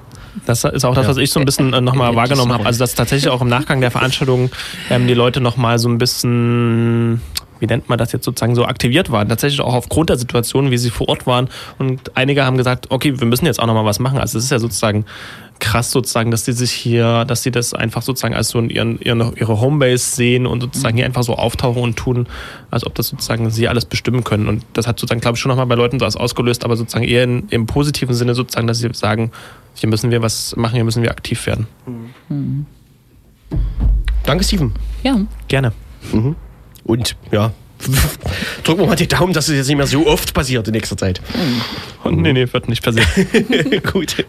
[0.46, 2.66] Das ist auch das, was ich so ein bisschen äh, nochmal wahrgenommen habe.
[2.66, 4.50] Also, dass tatsächlich auch im Nachgang der Veranstaltung
[4.90, 7.20] ähm, die Leute nochmal so ein bisschen,
[7.60, 9.28] wie nennt man das jetzt sozusagen, so aktiviert waren.
[9.28, 11.48] Tatsächlich auch aufgrund der Situation, wie sie vor Ort waren.
[11.78, 14.18] Und einige haben gesagt, okay, wir müssen jetzt auch nochmal was machen.
[14.18, 15.04] Also, es ist ja sozusagen
[15.60, 19.36] krass sozusagen, dass die sich hier, dass sie das einfach sozusagen als so ihren, ihren,
[19.36, 22.26] ihre Homebase sehen und sozusagen hier einfach so auftauchen und tun,
[22.70, 24.48] als ob das sozusagen sie alles bestimmen können.
[24.48, 27.24] Und das hat sozusagen, glaube ich, schon nochmal bei Leuten was ausgelöst, aber sozusagen eher
[27.24, 29.30] in, im positiven Sinne sozusagen, dass sie sagen,
[29.74, 31.66] hier müssen wir was machen, hier müssen wir aktiv werden.
[34.24, 34.72] Danke, Steven.
[35.02, 35.72] Ja, Gerne.
[36.84, 37.52] Und ja,
[38.64, 40.96] drücken wir mal die Daumen, dass es jetzt nicht mehr so oft passiert in nächster
[40.96, 41.20] Zeit.
[42.02, 43.08] Und nee, nee, wird nicht passieren.
[43.92, 44.24] gut.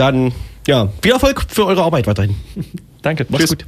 [0.00, 0.32] Dann,
[0.66, 2.34] ja, viel Erfolg für eure Arbeit weiterhin.
[3.02, 3.26] Danke.
[3.28, 3.58] Macht's Tschüss.
[3.58, 3.66] gut.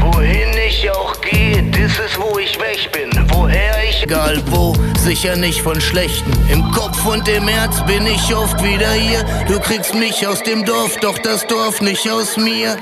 [0.00, 3.28] Wohin ich auch gehe, das ist wo ich weg bin.
[3.28, 6.32] Woher ich, egal wo, sicher nicht von Schlechten.
[6.50, 9.24] Im Kopf und im Herz bin ich oft wieder hier.
[9.46, 12.76] Du kriegst mich aus dem Dorf, doch das Dorf nicht aus mir.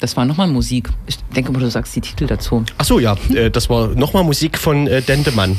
[0.00, 0.90] Das war nochmal Musik.
[1.06, 2.64] Ich denke mal, du sagst die Titel dazu.
[2.78, 5.58] Ach so, ja, äh, das war nochmal Musik von äh, Dendemann.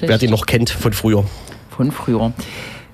[0.00, 1.24] Wer den noch kennt von früher.
[1.70, 2.32] Von früher.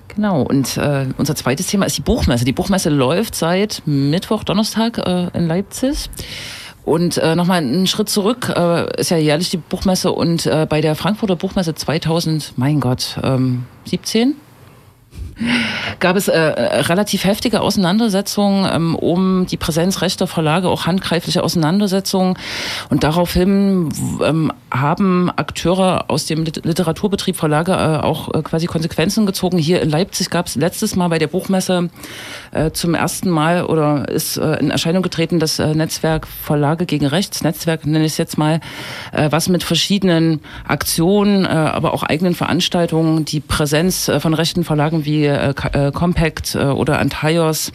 [0.07, 2.45] Genau, und äh, unser zweites Thema ist die Buchmesse.
[2.45, 6.09] Die Buchmesse läuft seit Mittwoch, Donnerstag äh, in Leipzig.
[6.83, 10.79] Und äh, nochmal einen Schritt zurück, äh, ist ja jährlich die Buchmesse und äh, bei
[10.79, 14.35] der Frankfurter Buchmesse 2000, mein Gott, ähm, 17?
[15.99, 22.37] Gab es äh, relativ heftige Auseinandersetzungen ähm, um die Präsenz rechter Verlage, auch handgreifliche Auseinandersetzungen.
[22.89, 23.89] Und daraufhin
[24.23, 29.57] ähm, haben Akteure aus dem Literaturbetrieb Verlage äh, auch äh, quasi Konsequenzen gezogen.
[29.57, 31.89] Hier in Leipzig gab es letztes Mal bei der Buchmesse
[32.51, 37.05] äh, zum ersten Mal oder ist äh, in Erscheinung getreten das äh, Netzwerk Verlage gegen
[37.05, 38.59] Rechts, Netzwerk nenne ich es jetzt mal,
[39.13, 45.87] was mit verschiedenen Aktionen, aber auch eigenen Veranstaltungen die Präsenz von rechten Verlagen wie äh,
[45.87, 47.71] äh, Compact äh, oder Antaios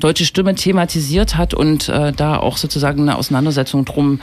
[0.00, 4.20] Deutsche Stimme thematisiert hat und äh, da auch sozusagen eine Auseinandersetzung drum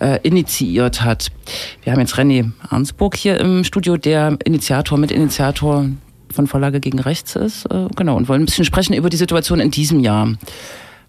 [0.00, 1.28] äh, initiiert hat.
[1.82, 5.86] Wir haben jetzt René Arnsburg hier im Studio, der Initiator, Mitinitiator
[6.32, 7.66] von Verlage gegen Rechts ist.
[7.66, 10.28] Äh, genau, und wollen ein bisschen sprechen über die Situation in diesem Jahr.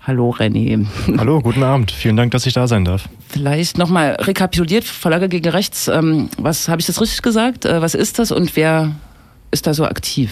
[0.04, 0.88] Hallo René.
[1.18, 1.92] Hallo, guten Abend.
[1.92, 3.08] Vielen Dank, dass ich da sein darf.
[3.30, 5.88] Vielleicht nochmal rekapituliert, Verlage gegen Rechts.
[5.88, 7.66] Ähm, was habe ich das richtig gesagt?
[7.66, 8.96] Äh, was ist das und wer
[9.52, 10.32] ist da so aktiv?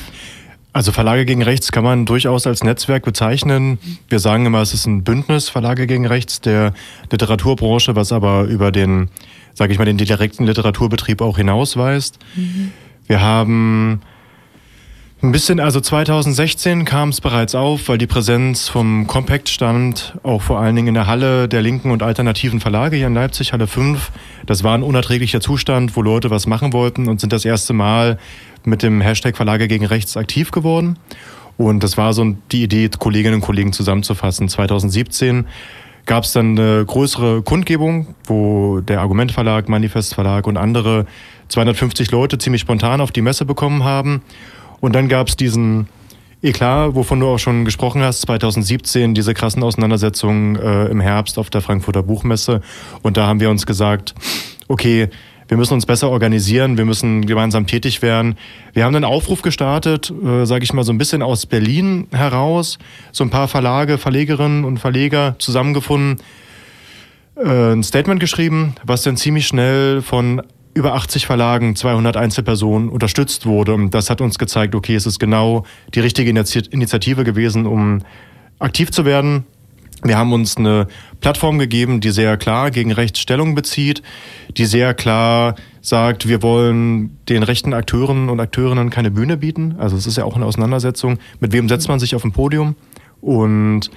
[0.79, 3.79] Also Verlage gegen Rechts kann man durchaus als Netzwerk bezeichnen.
[4.07, 6.73] Wir sagen immer, es ist ein Bündnis Verlage gegen Rechts der
[7.11, 9.09] Literaturbranche, was aber über den,
[9.53, 12.19] sage ich mal, den direkten Literaturbetrieb auch hinausweist.
[12.33, 12.71] Mhm.
[13.07, 13.99] Wir haben
[15.21, 20.41] ein bisschen, also 2016 kam es bereits auf, weil die Präsenz vom Compact stand, auch
[20.41, 23.67] vor allen Dingen in der Halle der linken und alternativen Verlage hier in Leipzig, Halle
[23.67, 24.11] 5.
[24.45, 28.17] Das war ein unerträglicher Zustand, wo Leute was machen wollten und sind das erste Mal
[28.63, 30.97] mit dem Hashtag Verlage gegen Rechts aktiv geworden.
[31.57, 34.47] Und das war so die Idee, Kolleginnen und Kollegen zusammenzufassen.
[34.47, 35.47] 2017
[36.05, 41.05] gab es dann eine größere Kundgebung, wo der Argument Verlag, Manifest Verlag und andere
[41.49, 44.21] 250 Leute ziemlich spontan auf die Messe bekommen haben.
[44.81, 45.87] Und dann gab es diesen
[46.41, 51.49] Eklat, wovon du auch schon gesprochen hast, 2017, diese krassen Auseinandersetzungen äh, im Herbst auf
[51.49, 52.61] der Frankfurter Buchmesse.
[53.01, 54.15] Und da haben wir uns gesagt,
[54.69, 55.09] okay,
[55.49, 58.37] wir müssen uns besser organisieren, wir müssen gemeinsam tätig werden.
[58.73, 62.77] Wir haben einen Aufruf gestartet, äh, sage ich mal so ein bisschen aus Berlin heraus,
[63.11, 66.23] so ein paar Verlage, Verlegerinnen und Verleger zusammengefunden,
[67.35, 70.41] äh, ein Statement geschrieben, was dann ziemlich schnell von
[70.73, 73.73] über 80 Verlagen, 200 Einzelpersonen unterstützt wurde.
[73.73, 77.99] Und das hat uns gezeigt, okay, es ist genau die richtige Initiative gewesen, um
[78.59, 79.45] aktiv zu werden,
[80.03, 80.87] wir haben uns eine
[81.19, 84.01] Plattform gegeben, die sehr klar gegen Rechts Stellung bezieht,
[84.55, 89.75] die sehr klar sagt, wir wollen den rechten Akteuren und Akteurinnen keine Bühne bieten.
[89.77, 91.19] Also es ist ja auch eine Auseinandersetzung.
[91.41, 92.75] Mit wem setzt man sich auf ein Podium?
[93.19, 93.91] Und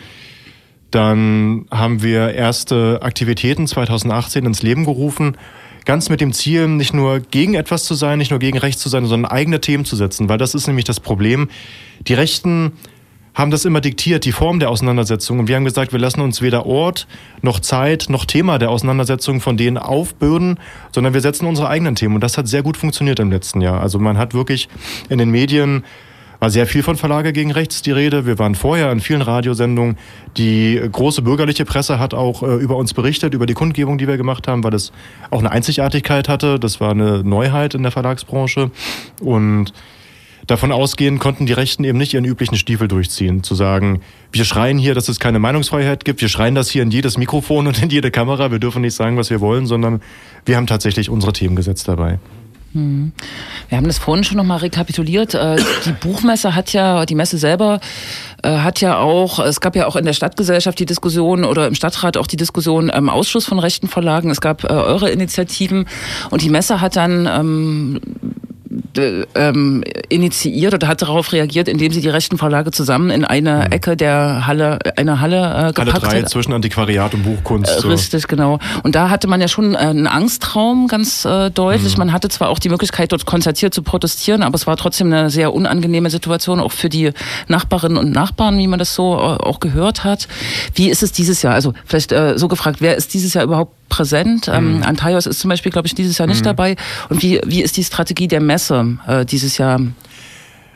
[0.91, 5.37] dann haben wir erste Aktivitäten 2018 ins Leben gerufen,
[5.85, 8.88] ganz mit dem Ziel, nicht nur gegen etwas zu sein, nicht nur gegen rechts zu
[8.88, 11.49] sein, sondern eigene Themen zu setzen, weil das ist nämlich das Problem.
[12.07, 12.73] Die Rechten
[13.35, 15.38] haben das immer diktiert, die Form der Auseinandersetzung.
[15.38, 17.07] Und wir haben gesagt, wir lassen uns weder Ort
[17.40, 20.59] noch Zeit noch Thema der Auseinandersetzung von denen aufbürden,
[20.95, 22.14] sondern wir setzen unsere eigenen Themen.
[22.14, 23.81] Und das hat sehr gut funktioniert im letzten Jahr.
[23.81, 24.68] Also man hat wirklich
[25.09, 25.85] in den Medien
[26.42, 28.26] war sehr viel von Verlage gegen rechts die Rede.
[28.26, 29.96] Wir waren vorher in vielen Radiosendungen.
[30.37, 34.16] Die große bürgerliche Presse hat auch äh, über uns berichtet, über die Kundgebung, die wir
[34.16, 34.90] gemacht haben, weil das
[35.31, 36.59] auch eine Einzigartigkeit hatte.
[36.59, 38.72] Das war eine Neuheit in der Verlagsbranche.
[39.20, 39.72] Und
[40.48, 44.00] davon ausgehen konnten die Rechten eben nicht ihren üblichen Stiefel durchziehen, zu sagen,
[44.33, 47.68] wir schreien hier, dass es keine Meinungsfreiheit gibt, wir schreien das hier in jedes Mikrofon
[47.68, 50.02] und in jede Kamera, wir dürfen nicht sagen, was wir wollen, sondern
[50.44, 52.18] wir haben tatsächlich unsere Themen gesetzt dabei.
[52.73, 53.13] Hm.
[53.69, 55.35] Wir haben das vorhin schon nochmal rekapituliert.
[55.35, 57.81] Äh, die Buchmesse hat ja, die Messe selber
[58.43, 61.75] äh, hat ja auch, es gab ja auch in der Stadtgesellschaft die Diskussion oder im
[61.75, 64.31] Stadtrat auch die Diskussion im Ausschuss von rechten Verlagen.
[64.31, 65.87] Es gab äh, eure Initiativen
[66.31, 68.01] und die Messe hat dann
[68.97, 73.67] ähm, ähm, initiiert oder hat darauf reagiert, indem sie die rechten Verlage zusammen in eine
[73.67, 73.73] mhm.
[73.73, 77.85] Ecke der Halle, einer Halle äh, gepackt Halle 3 zwischen Antiquariat und Buchkunst.
[77.85, 78.59] Äh, richtig, genau.
[78.83, 81.95] Und da hatte man ja schon äh, einen Angstraum ganz äh, deutlich.
[81.95, 81.99] Mhm.
[81.99, 85.31] Man hatte zwar auch die Möglichkeit, dort konzertiert zu protestieren, aber es war trotzdem eine
[85.31, 87.13] sehr unangenehme Situation, auch für die
[87.49, 90.29] Nachbarinnen und Nachbarn, wie man das so äh, auch gehört hat.
[90.75, 91.55] Wie ist es dieses Jahr?
[91.55, 94.49] Also vielleicht äh, so gefragt, wer ist dieses Jahr überhaupt präsent.
[94.49, 94.83] Ähm, mhm.
[94.85, 96.47] Antaios ist zum Beispiel, glaube ich, dieses Jahr nicht mhm.
[96.47, 96.77] dabei.
[97.11, 99.81] Und wie, wie ist die Strategie der Messe äh, dieses Jahr?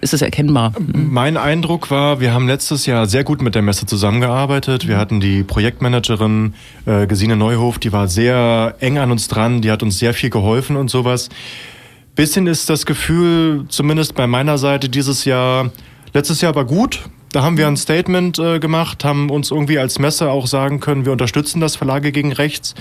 [0.03, 0.75] Ist es erkennbar?
[0.79, 1.13] Mhm.
[1.13, 4.87] Mein Eindruck war, wir haben letztes Jahr sehr gut mit der Messe zusammengearbeitet.
[4.87, 9.71] Wir hatten die Projektmanagerin äh, Gesine Neuhof, die war sehr eng an uns dran, die
[9.71, 11.31] hat uns sehr viel geholfen und sowas.
[12.15, 15.71] Bisschen ist das Gefühl, zumindest bei meiner Seite dieses Jahr,
[16.13, 17.01] letztes Jahr war gut,
[17.33, 21.05] da haben wir ein Statement äh, gemacht, haben uns irgendwie als Messe auch sagen können,
[21.05, 22.75] wir unterstützen das Verlage gegen rechts.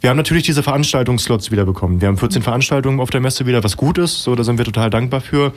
[0.00, 2.00] Wir haben natürlich diese Veranstaltungsslots wieder bekommen.
[2.00, 4.22] Wir haben 14 Veranstaltungen auf der Messe wieder, was gut ist.
[4.22, 5.52] So, da sind wir total dankbar für.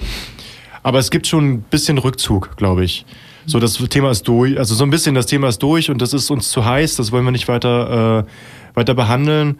[0.83, 3.05] Aber es gibt schon ein bisschen Rückzug, glaube ich.
[3.45, 6.13] So, das Thema ist durch, also so ein bisschen das Thema ist durch und das
[6.13, 9.59] ist uns zu heiß, das wollen wir nicht weiter, äh, weiter behandeln.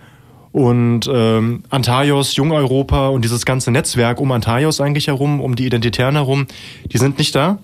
[0.52, 5.66] Und ähm, Antaios, Jung Europa und dieses ganze Netzwerk um Antaios eigentlich herum, um die
[5.66, 6.48] Identitären herum,
[6.92, 7.60] die sind nicht da.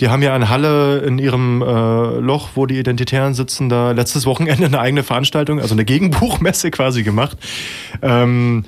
[0.00, 1.64] Die haben ja in Halle in ihrem äh,
[2.20, 7.02] Loch, wo die Identitären sitzen, da letztes Wochenende eine eigene Veranstaltung, also eine Gegenbuchmesse quasi
[7.02, 7.36] gemacht.
[8.02, 8.64] Ähm,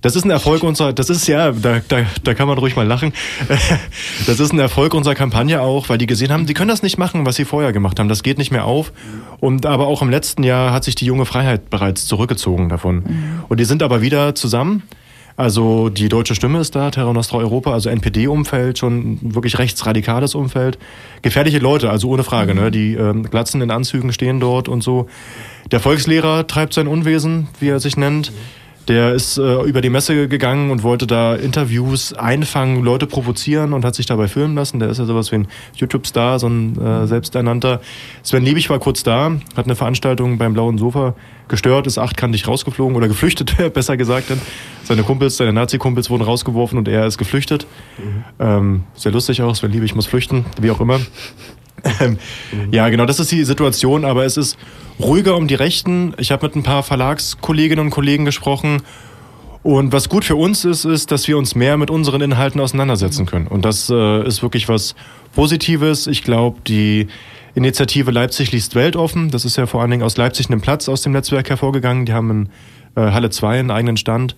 [0.00, 2.86] das ist ein Erfolg unserer, das ist ja, da, da, da kann man ruhig mal
[2.86, 3.12] lachen.
[4.26, 6.98] Das ist ein Erfolg unserer Kampagne auch, weil die gesehen haben, die können das nicht
[6.98, 8.08] machen, was sie vorher gemacht haben.
[8.08, 8.92] Das geht nicht mehr auf.
[9.40, 13.04] Und aber auch im letzten Jahr hat sich die junge Freiheit bereits zurückgezogen davon.
[13.48, 14.82] Und die sind aber wieder zusammen.
[15.40, 20.78] Also die deutsche Stimme ist da, Terra Nostra Europa, also NPD-Umfeld, schon wirklich rechtsradikales Umfeld.
[21.22, 22.70] Gefährliche Leute, also ohne Frage, ne?
[22.70, 25.06] Die ähm, Glatzen in Anzügen stehen dort und so.
[25.70, 28.32] Der Volkslehrer treibt sein Unwesen, wie er sich nennt.
[28.86, 33.82] Der ist äh, über die Messe gegangen und wollte da Interviews einfangen, Leute provozieren und
[33.86, 34.78] hat sich dabei filmen lassen.
[34.78, 37.80] Der ist ja sowas wie ein YouTube-Star, so ein äh, selbsternannter.
[38.22, 41.14] Sven Liebig war kurz da, hat eine Veranstaltung beim Blauen Sofa
[41.50, 44.30] gestört, ist achtkantig rausgeflogen oder geflüchtet, besser gesagt.
[44.30, 44.40] Denn
[44.84, 47.66] seine Kumpels, seine Nazi-Kumpels wurden rausgeworfen und er ist geflüchtet.
[48.38, 51.00] Ähm, sehr lustig auch, Sven Liebig muss flüchten, wie auch immer.
[52.00, 52.18] Ähm,
[52.70, 54.58] Ja, genau, das ist die Situation, aber es ist
[54.98, 56.14] ruhiger um die Rechten.
[56.18, 58.82] Ich habe mit ein paar Verlagskolleginnen und Kollegen gesprochen.
[59.62, 63.26] Und was gut für uns ist, ist, dass wir uns mehr mit unseren Inhalten auseinandersetzen
[63.26, 63.46] können.
[63.46, 64.94] Und das äh, ist wirklich was
[65.34, 66.06] Positives.
[66.06, 67.08] Ich glaube, die
[67.54, 71.02] Initiative Leipzig liest weltoffen, das ist ja vor allen Dingen aus Leipzig ein Platz aus
[71.02, 72.06] dem Netzwerk hervorgegangen.
[72.06, 72.48] Die haben in
[72.96, 74.36] äh, Halle 2 einen eigenen Stand.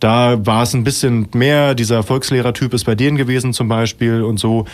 [0.00, 4.40] Da war es ein bisschen mehr, dieser Volkslehrertyp ist bei denen gewesen zum Beispiel und
[4.40, 4.64] so.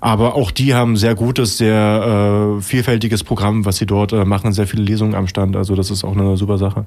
[0.00, 4.52] Aber auch die haben sehr gutes, sehr äh, vielfältiges Programm, was sie dort äh, machen,
[4.52, 5.56] sehr viele Lesungen am Stand.
[5.56, 6.86] Also das ist auch eine super Sache.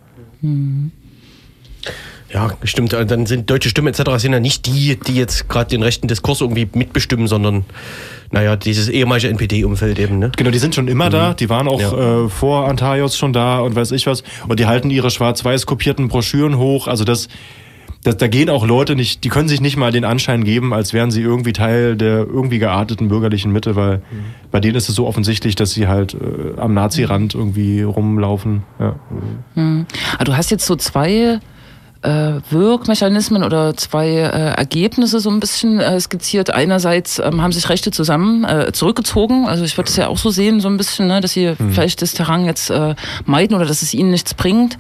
[2.34, 2.94] Ja, stimmt.
[2.94, 4.02] Also Dann sind deutsche Stimmen etc.
[4.18, 7.64] sind ja nicht die, die jetzt gerade den rechten Diskurs irgendwie mitbestimmen, sondern
[8.32, 10.20] naja, dieses ehemalige NPD-Umfeld eben.
[10.20, 10.32] Ne?
[10.36, 11.34] Genau, die sind schon immer da.
[11.34, 12.26] Die waren auch Ja.
[12.26, 14.24] äh, vor Antaios schon da und weiß ich was.
[14.48, 16.88] Und die halten ihre schwarz-weiß kopierten Broschüren hoch.
[16.90, 17.30] Also das,
[18.04, 20.92] das, da gehen auch Leute nicht, die können sich nicht mal den Anschein geben, als
[20.92, 24.02] wären sie irgendwie Teil der irgendwie gearteten bürgerlichen Mitte, weil
[24.52, 28.64] bei denen ist es so offensichtlich, dass sie halt äh, am Nazi-Rand irgendwie rumlaufen.
[28.80, 28.96] Ja.
[30.18, 31.40] Ah, du hast jetzt so zwei
[32.02, 36.54] Wirkmechanismen oder zwei äh, Ergebnisse so ein bisschen äh, skizziert.
[36.54, 39.48] Einerseits ähm, haben sich Rechte zusammen äh, zurückgezogen.
[39.48, 42.02] Also ich würde es ja auch so sehen, so ein bisschen, ne, dass sie vielleicht
[42.02, 44.78] das Terrain jetzt äh, meiden oder dass es ihnen nichts bringt.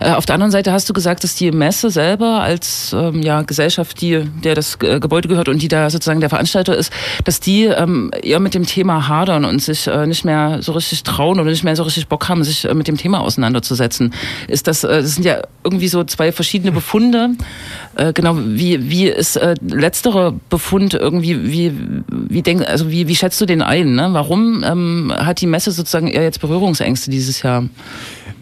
[0.00, 3.42] Äh, auf der anderen Seite hast du gesagt, dass die Messe selber als ähm, ja,
[3.42, 6.92] Gesellschaft, die der das äh, Gebäude gehört und die da sozusagen der Veranstalter ist,
[7.24, 11.02] dass die ähm, eher mit dem Thema hadern und sich äh, nicht mehr so richtig
[11.02, 14.14] trauen oder nicht mehr so richtig Bock haben, sich äh, mit dem Thema auseinanderzusetzen.
[14.48, 17.30] Ist das, äh, das sind ja irgendwie so zwei verschiedene Befunde.
[17.96, 21.72] Äh, genau, wie, wie ist äh, letztere Befund irgendwie, wie,
[22.08, 23.94] wie denk, also wie, wie schätzt du den ein?
[23.94, 24.08] Ne?
[24.12, 27.64] Warum ähm, hat die Messe sozusagen eher jetzt Berührungsängste dieses Jahr?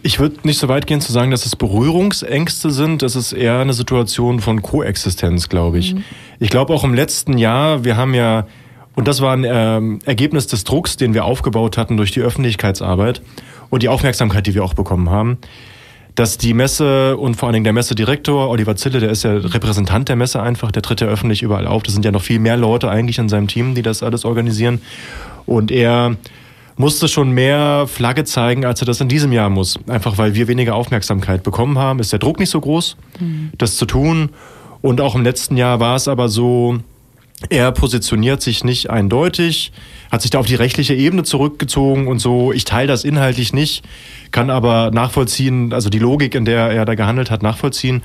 [0.03, 3.01] Ich würde nicht so weit gehen zu sagen, dass es Berührungsängste sind.
[3.01, 5.95] Das ist eher eine Situation von Koexistenz, glaube ich.
[6.39, 8.47] Ich glaube auch im letzten Jahr, wir haben ja,
[8.95, 13.21] und das war ein ähm, Ergebnis des Drucks, den wir aufgebaut hatten durch die Öffentlichkeitsarbeit
[13.69, 15.37] und die Aufmerksamkeit, die wir auch bekommen haben,
[16.15, 20.09] dass die Messe und vor allen Dingen der Messedirektor Oliver Zille, der ist ja Repräsentant
[20.09, 21.83] der Messe einfach, der tritt ja öffentlich überall auf.
[21.83, 24.81] Das sind ja noch viel mehr Leute eigentlich in seinem Team, die das alles organisieren.
[25.45, 26.15] Und er
[26.77, 29.79] musste schon mehr Flagge zeigen, als er das in diesem Jahr muss.
[29.87, 32.97] Einfach weil wir weniger Aufmerksamkeit bekommen haben, ist der Druck nicht so groß,
[33.57, 34.29] das zu tun.
[34.81, 36.79] Und auch im letzten Jahr war es aber so,
[37.49, 39.71] er positioniert sich nicht eindeutig,
[40.11, 42.51] hat sich da auf die rechtliche Ebene zurückgezogen und so.
[42.51, 43.83] Ich teile das inhaltlich nicht,
[44.31, 48.03] kann aber nachvollziehen, also die Logik, in der er da gehandelt hat, nachvollziehen.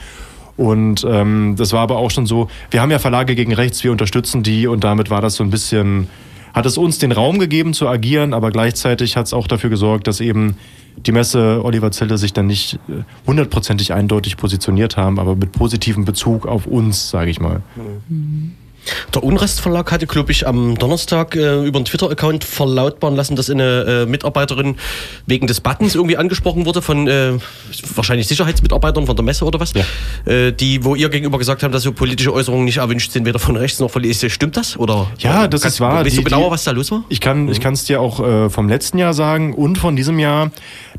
[0.57, 3.93] Und ähm, das war aber auch schon so, wir haben ja Verlage gegen rechts, wir
[3.93, 6.09] unterstützen die und damit war das so ein bisschen,
[6.55, 10.07] hat es uns den Raum gegeben zu agieren, aber gleichzeitig hat es auch dafür gesorgt,
[10.07, 10.57] dass eben
[10.97, 16.07] die Messe Oliver Zille sich dann nicht äh, hundertprozentig eindeutig positioniert haben, aber mit positivem
[16.07, 17.61] Bezug auf uns, sage ich mal.
[19.15, 23.51] Der Unrest Verlag hatte, glaube ich, am Donnerstag äh, über einen Twitter-Account verlautbaren lassen, dass
[23.51, 24.77] eine äh, Mitarbeiterin
[25.27, 27.33] wegen des Buttons irgendwie angesprochen wurde von äh,
[27.95, 29.73] wahrscheinlich Sicherheitsmitarbeitern von der Messe oder was,
[30.25, 33.39] äh, die, wo ihr gegenüber gesagt haben, dass so politische Äußerungen nicht erwünscht sind, weder
[33.39, 34.25] von rechts noch von links.
[34.29, 34.77] Stimmt das?
[34.77, 36.05] Oder, Ja, das Kannst- ist wahr.
[36.05, 37.05] Weißt du genauer, die- was da los war?
[37.09, 40.51] Ich kann es dir auch äh, vom letzten Jahr sagen und von diesem Jahr,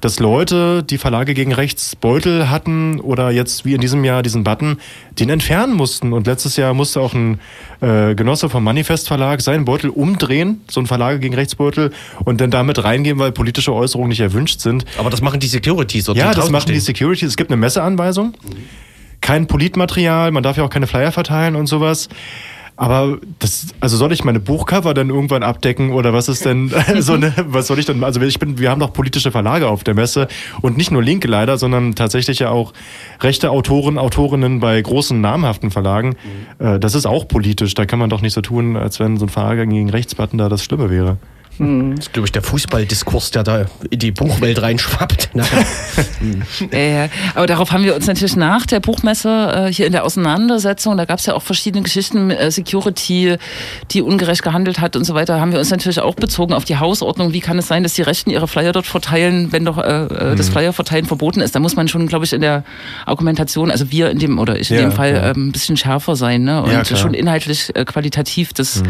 [0.02, 4.44] dass Leute, die Verlage gegen rechts Beutel hatten oder jetzt wie in diesem Jahr diesen
[4.44, 4.78] Button,
[5.20, 6.14] den entfernen mussten.
[6.14, 7.40] Und letztes Jahr musste auch ein
[7.82, 11.92] äh, Genosse vom Manifest Verlag seinen Beutel umdrehen, so ein Verlage gegen rechts Beutel,
[12.26, 14.86] und dann damit reingehen, weil politische Äußerungen nicht erwünscht sind.
[14.98, 16.10] Aber das machen die Securities.
[16.10, 16.96] Oder Ja, die das machen die stehen.
[16.96, 17.26] Security.
[17.26, 18.34] Es gibt eine Messeanweisung.
[19.22, 22.08] Kein Politmaterial, man darf ja auch keine Flyer verteilen und sowas.
[22.78, 27.14] Aber das, also soll ich meine Buchcover dann irgendwann abdecken oder was ist denn so
[27.14, 29.96] eine, was soll ich denn, also ich bin, wir haben doch politische Verlage auf der
[29.96, 30.28] Messe
[30.62, 32.74] und nicht nur linke leider, sondern tatsächlich ja auch
[33.20, 36.16] rechte Autoren, Autorinnen bei großen namhaften Verlagen.
[36.60, 37.74] Äh, Das ist auch politisch.
[37.74, 40.48] Da kann man doch nicht so tun, als wenn so ein Verlage gegen Rechtsbutton da
[40.48, 41.18] das Schlimme wäre.
[41.60, 45.30] Das ist, glaube ich, der Fußballdiskurs, der da in die Buchwelt reinschwappt.
[45.34, 45.66] Nachher.
[46.72, 47.10] Ja.
[47.36, 51.06] Aber darauf haben wir uns natürlich nach der Buchmesse äh, hier in der Auseinandersetzung, da
[51.06, 53.38] gab es ja auch verschiedene Geschichten, äh, Security,
[53.92, 56.78] die ungerecht gehandelt hat und so weiter, haben wir uns natürlich auch bezogen auf die
[56.78, 57.34] Hausordnung.
[57.34, 60.36] Wie kann es sein, dass die Rechten ihre Flyer dort verteilen, wenn doch äh, äh,
[60.36, 61.56] das Flyerverteilen verboten ist?
[61.56, 62.64] Da muss man schon, glaube ich, in der
[63.06, 65.30] Argumentation, also wir in dem oder ich in Ja, dem Fall, ja.
[65.30, 66.62] äh, ein bisschen schärfer sein ne?
[66.62, 68.84] und schon inhaltlich, äh, qualitativ das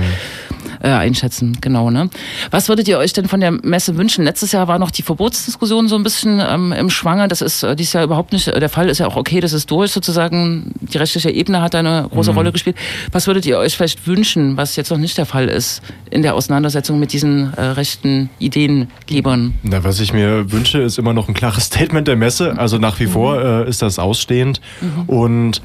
[0.81, 1.57] äh, einschätzen.
[1.61, 1.89] Genau.
[1.89, 2.09] Ne?
[2.51, 4.23] Was würdet ihr euch denn von der Messe wünschen?
[4.23, 7.27] Letztes Jahr war noch die Verbotsdiskussion so ein bisschen ähm, im Schwanger.
[7.27, 8.89] Das ist äh, dieses Jahr überhaupt nicht äh, der Fall.
[8.89, 10.73] Ist ja auch okay, das ist durch sozusagen.
[10.81, 12.75] Die rechtliche Ebene hat da eine große Rolle gespielt.
[13.11, 16.33] Was würdet ihr euch vielleicht wünschen, was jetzt noch nicht der Fall ist in der
[16.33, 19.53] Auseinandersetzung mit diesen äh, rechten Ideengebern?
[19.61, 22.57] Na, was ich mir wünsche, ist immer noch ein klares Statement der Messe.
[22.57, 24.61] Also nach wie vor äh, ist das ausstehend.
[25.05, 25.61] Und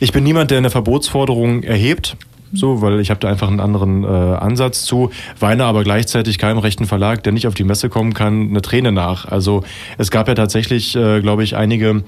[0.00, 2.16] ich bin niemand, der eine Verbotsforderung erhebt.
[2.52, 6.58] So, weil ich habe da einfach einen anderen äh, Ansatz zu, weine aber gleichzeitig keinem
[6.58, 9.26] rechten Verlag, der nicht auf die Messe kommen kann, eine Träne nach.
[9.26, 9.64] Also
[9.98, 12.04] es gab ja tatsächlich, äh, glaube ich, einige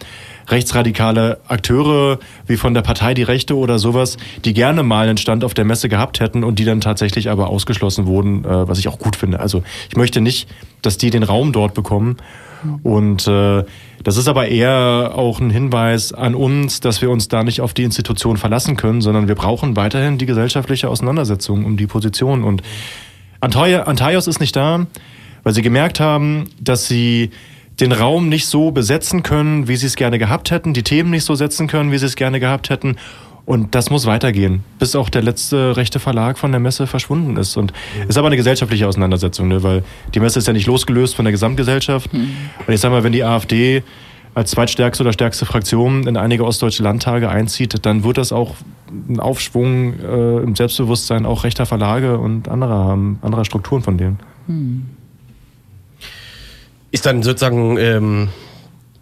[0.49, 5.45] rechtsradikale Akteure wie von der Partei Die Rechte oder sowas, die gerne mal einen Stand
[5.45, 8.89] auf der Messe gehabt hätten und die dann tatsächlich aber ausgeschlossen wurden, äh, was ich
[8.89, 9.41] auch gut finde.
[9.41, 10.49] Also ich möchte nicht,
[10.83, 12.17] dass die den Raum dort bekommen.
[12.83, 13.65] Und äh,
[14.05, 17.75] das ist aber eher auch ein Hinweis an uns, dass wir uns da nicht auf
[17.75, 22.45] die Institution verlassen können, sondern wir brauchen weiterhin die gesellschaftliche Auseinandersetzung um die Position.
[22.45, 22.63] Und
[23.41, 24.87] Antaios ist nicht da,
[25.43, 27.31] weil sie gemerkt haben, dass sie
[27.81, 31.25] den Raum nicht so besetzen können, wie sie es gerne gehabt hätten, die Themen nicht
[31.25, 32.97] so setzen können, wie sie es gerne gehabt hätten.
[33.49, 37.57] Und das muss weitergehen, bis auch der letzte rechte Verlag von der Messe verschwunden ist.
[37.57, 37.73] Und
[38.07, 39.63] ist aber eine gesellschaftliche Auseinandersetzung, ne?
[39.63, 39.83] weil
[40.15, 42.11] die Messe ist ja nicht losgelöst von der Gesamtgesellschaft.
[42.13, 43.83] Und ich sag mal, wenn die AfD
[44.35, 48.55] als zweitstärkste oder stärkste Fraktion in einige ostdeutsche Landtage einzieht, dann wird das auch
[49.09, 54.19] einen Aufschwung äh, im Selbstbewusstsein auch rechter Verlage und anderer haben, anderer Strukturen von denen.
[56.91, 58.29] Ist dann sozusagen ähm,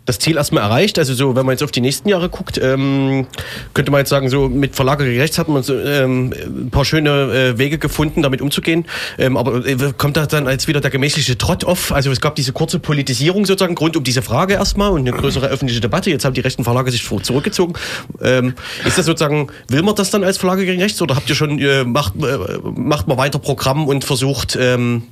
[0.06, 0.98] das Ziel erstmal erreicht?
[0.98, 3.26] Also so, wenn man jetzt auf die nächsten Jahre guckt, ähm,
[3.74, 7.10] könnte man jetzt sagen, so mit Verlage Rechts hat man so ähm, ein paar schöne
[7.10, 8.86] äh, Wege gefunden, damit umzugehen.
[9.18, 11.92] Ähm, aber äh, kommt da dann als wieder der gemächliche Trott auf?
[11.92, 15.48] Also es gab diese kurze Politisierung sozusagen rund um diese Frage erstmal und eine größere
[15.48, 16.10] öffentliche Debatte.
[16.10, 17.74] Jetzt haben die rechten Verlage sich zurückgezogen.
[18.22, 18.54] Ähm,
[18.86, 21.58] ist das sozusagen, will man das dann als Verlage gegen Rechts oder habt ihr schon,
[21.58, 25.02] äh, macht, äh, macht man weiter Programm und versucht, ähm,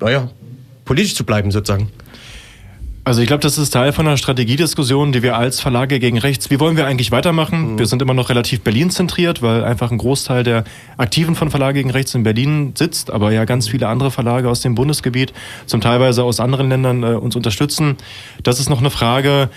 [0.00, 0.30] naja,
[0.84, 1.90] politisch zu bleiben sozusagen?
[3.06, 6.50] Also ich glaube, das ist Teil von einer Strategiediskussion, die wir als Verlage gegen rechts,
[6.50, 7.78] wie wollen wir eigentlich weitermachen?
[7.78, 10.64] Wir sind immer noch relativ Berlin zentriert, weil einfach ein Großteil der
[10.96, 14.60] Aktiven von Verlage gegen rechts in Berlin sitzt, aber ja ganz viele andere Verlage aus
[14.60, 15.32] dem Bundesgebiet,
[15.66, 17.96] zum teilweise aus anderen Ländern äh, uns unterstützen.
[18.42, 19.50] Das ist noch eine Frage.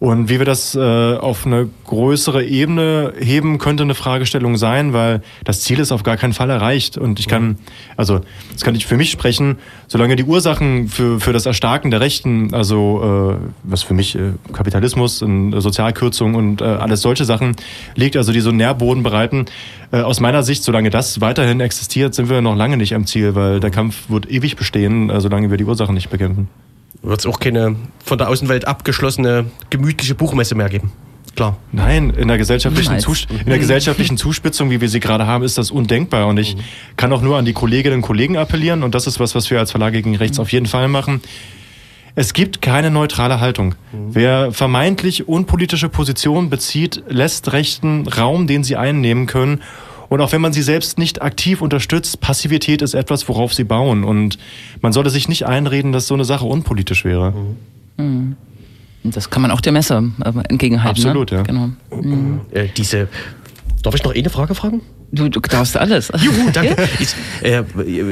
[0.00, 5.22] Und wie wir das äh, auf eine größere Ebene heben, könnte eine Fragestellung sein, weil
[5.44, 6.98] das Ziel ist auf gar keinen Fall erreicht.
[6.98, 7.58] Und ich kann,
[7.96, 8.20] also
[8.52, 12.52] das kann ich für mich sprechen, solange die Ursachen für, für das Erstarken der Rechten,
[12.52, 17.56] also äh, was für mich äh, Kapitalismus und äh, Sozialkürzung und äh, alles solche Sachen
[17.94, 19.46] liegt, also die so einen Nährboden bereiten,
[19.92, 23.34] äh, aus meiner Sicht, solange das weiterhin existiert, sind wir noch lange nicht am Ziel,
[23.34, 26.48] weil der Kampf wird ewig bestehen, solange wir die Ursachen nicht bekämpfen.
[27.04, 30.92] Wird es auch keine von der Außenwelt abgeschlossene, gemütliche Buchmesse mehr geben.
[31.36, 31.56] Klar.
[31.72, 33.00] Nein, in der gesellschaftlichen.
[33.00, 36.28] Zus in der gesellschaftlichen Zuspitzung, wie wir sie gerade haben, ist das undenkbar.
[36.28, 36.56] Und ich
[36.96, 38.82] kann auch nur an die Kolleginnen und Kollegen appellieren.
[38.82, 41.20] Und das ist was, was wir als Verlag gegen Rechts auf jeden Fall machen.
[42.14, 43.74] Es gibt keine neutrale Haltung.
[43.92, 49.62] Wer vermeintlich unpolitische Positionen bezieht, lässt Rechten Raum, den sie einnehmen können.
[50.14, 54.04] Und auch wenn man sie selbst nicht aktiv unterstützt, Passivität ist etwas, worauf sie bauen.
[54.04, 54.38] Und
[54.80, 57.34] man sollte sich nicht einreden, dass so eine Sache unpolitisch wäre.
[59.02, 61.04] Das kann man auch der Messe äh, entgegenhalten.
[61.04, 61.38] Absolut, ne?
[61.38, 61.42] ja.
[61.42, 61.70] Genau.
[61.90, 62.42] Mhm.
[62.52, 63.08] Äh, diese.
[63.82, 64.82] Darf ich noch eine Frage fragen?
[65.14, 66.10] Du, du darfst alles.
[66.20, 66.76] Juhu, danke.
[66.98, 67.62] Ist, äh,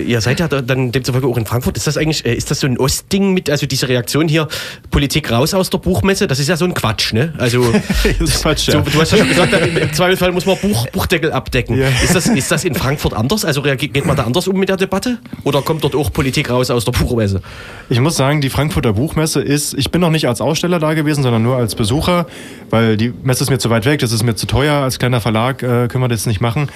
[0.07, 1.77] ihr seid ja da- dann demzufolge auch in Frankfurt.
[1.77, 4.47] Ist das eigentlich, äh, ist das so ein Ostding mit, also diese Reaktion hier,
[4.91, 7.33] Politik raus aus der Buchmesse, das ist ja so ein Quatsch, ne?
[7.39, 7.61] Also,
[8.43, 8.81] Quatsch, so, ja.
[8.81, 11.77] du hast ja schon gesagt, im, im Zweifelsfall muss man Buch, Buchdeckel abdecken.
[11.79, 11.89] Ja.
[11.89, 13.45] Ist, das, ist das in Frankfurt anders?
[13.45, 15.19] Also geht man da anders um mit der Debatte?
[15.45, 17.41] Oder kommt dort auch Politik raus aus der Buchmesse?
[17.89, 21.23] Ich muss sagen, die Frankfurter Buchmesse ist, ich bin noch nicht als Aussteller da gewesen,
[21.23, 22.27] sondern nur als Besucher,
[22.71, 25.21] weil die Messe ist mir zu weit weg, das ist mir zu teuer, als kleiner
[25.21, 26.69] Verlag äh, können wir das nicht machen.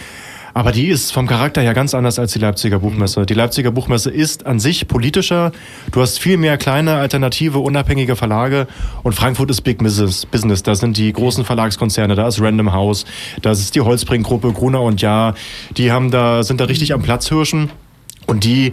[0.57, 3.27] Aber die ist vom Charakter her ganz anders als die Leipziger Buchmesse.
[3.27, 5.53] Die Leipziger Buchmesse ist an sich politischer.
[5.93, 8.67] Du hast viel mehr kleine, alternative, unabhängige Verlage.
[9.03, 10.63] Und Frankfurt ist Big Business.
[10.63, 13.05] Da sind die großen Verlagskonzerne, da ist Random House,
[13.43, 15.35] da ist die Holzbring-Gruppe, Gruner und Ja.
[15.77, 17.69] Die haben da, sind da richtig am Platzhirschen.
[18.27, 18.73] Und die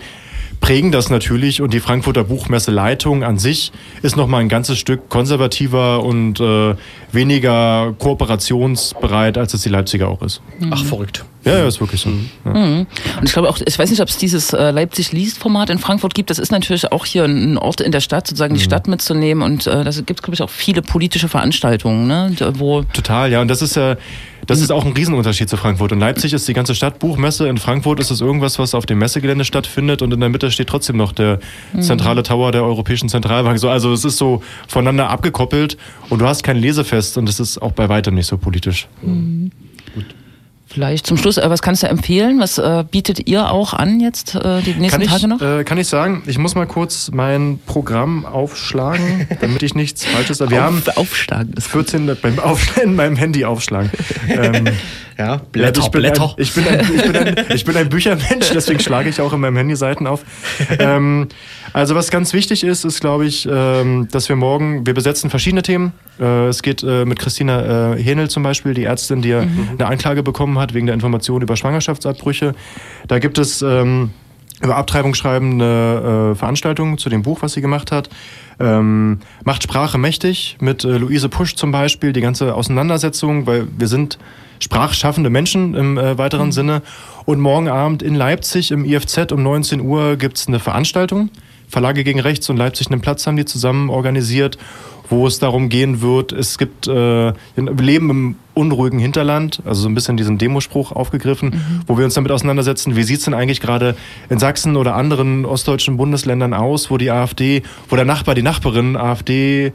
[0.64, 6.02] prägen das natürlich und die Frankfurter Buchmesse-Leitung an sich ist nochmal ein ganzes Stück konservativer
[6.02, 6.76] und äh,
[7.12, 10.42] weniger kooperationsbereit, als es die Leipziger auch ist.
[10.72, 11.26] Ach, verrückt.
[11.44, 12.12] Ja, ja, ist wirklich so.
[12.46, 12.52] Ja.
[12.54, 12.88] Und
[13.26, 16.30] ich glaube auch, ich weiß nicht, ob es dieses äh, Leipzig-Liest-Format in Frankfurt gibt.
[16.30, 19.44] Das ist natürlich auch hier ein Ort in der Stadt, sozusagen die Stadt mitzunehmen.
[19.44, 22.34] Und äh, da gibt es, glaube ich, auch viele politische Veranstaltungen, ne?
[22.54, 23.42] wo Total, ja.
[23.42, 23.98] Und das ist ja,
[24.48, 25.92] das ist auch ein Riesenunterschied zu Frankfurt.
[25.92, 27.48] In Leipzig ist die ganze Stadt Buchmesse.
[27.48, 30.02] In Frankfurt ist es irgendwas, was auf dem Messegelände stattfindet.
[30.02, 31.40] Und in der Mitte steht trotzdem noch der
[31.80, 33.60] zentrale Tower der Europäischen Zentralbank.
[33.60, 35.78] So, also es ist so voneinander abgekoppelt.
[36.10, 37.18] Und du hast kein Lesefest.
[37.18, 38.88] Und es ist auch bei weitem nicht so politisch.
[40.74, 42.40] Vielleicht zum Schluss, äh, was kannst du empfehlen?
[42.40, 45.42] Was äh, bietet ihr auch an jetzt äh, die nächsten Kann ich, Tage noch?
[45.42, 50.40] äh, kann ich sagen, ich muss mal kurz mein Programm aufschlagen, damit ich nichts Falsches
[50.40, 50.52] sage.
[50.52, 51.54] Wir haben Auf, aufschlagen.
[51.56, 53.92] Das 14 beim Aufschlagen, in meinem Handy aufschlagen.
[54.28, 54.68] ähm,
[55.18, 56.24] Ja, Ja, ich, bin Blätter.
[56.24, 59.34] Ein, ich, bin ein, ich, bin ein, ich bin ein Büchermensch, deswegen schlage ich auch
[59.34, 60.24] in meinem Handy Seiten auf.
[60.80, 61.28] Ähm,
[61.72, 65.62] also was ganz wichtig ist, ist glaube ich, ähm, dass wir morgen, wir besetzen verschiedene
[65.62, 65.94] Themen.
[66.20, 69.86] Äh, es geht äh, mit Christina äh, Henel zum Beispiel, die Ärztin, die ja eine
[69.86, 72.54] Anklage bekommen hat wegen der Information über Schwangerschaftsabbrüche.
[73.08, 73.62] Da gibt es...
[73.62, 74.12] Ähm,
[74.64, 78.10] über Abtreibung schreiben eine äh, Veranstaltung zu dem Buch, was sie gemacht hat.
[78.60, 83.88] Ähm, macht Sprache mächtig mit äh, Luise Pusch zum Beispiel, die ganze Auseinandersetzung, weil wir
[83.88, 84.20] sind
[84.60, 86.82] sprachschaffende Menschen im äh, weiteren Sinne.
[87.26, 91.30] Und morgen Abend in Leipzig im IFZ um 19 Uhr gibt es eine Veranstaltung.
[91.68, 94.58] Verlage gegen Rechts und Leipzig einen Platz haben die zusammen organisiert,
[95.10, 99.90] wo es darum gehen wird, es gibt, äh, wir leben im unruhigen Hinterland, also so
[99.90, 103.62] ein bisschen diesen Demospruch aufgegriffen, wo wir uns damit auseinandersetzen, wie sieht es denn eigentlich
[103.62, 103.96] gerade
[104.30, 108.96] in Sachsen oder anderen ostdeutschen Bundesländern aus, wo die AfD, wo der Nachbar, die Nachbarin
[108.96, 109.74] AfD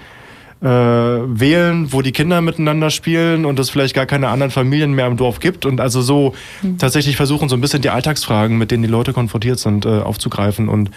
[0.60, 5.06] äh, wählen, wo die Kinder miteinander spielen und es vielleicht gar keine anderen Familien mehr
[5.06, 6.34] im Dorf gibt und also so
[6.78, 10.68] tatsächlich versuchen, so ein bisschen die Alltagsfragen, mit denen die Leute konfrontiert sind, äh, aufzugreifen
[10.68, 10.90] und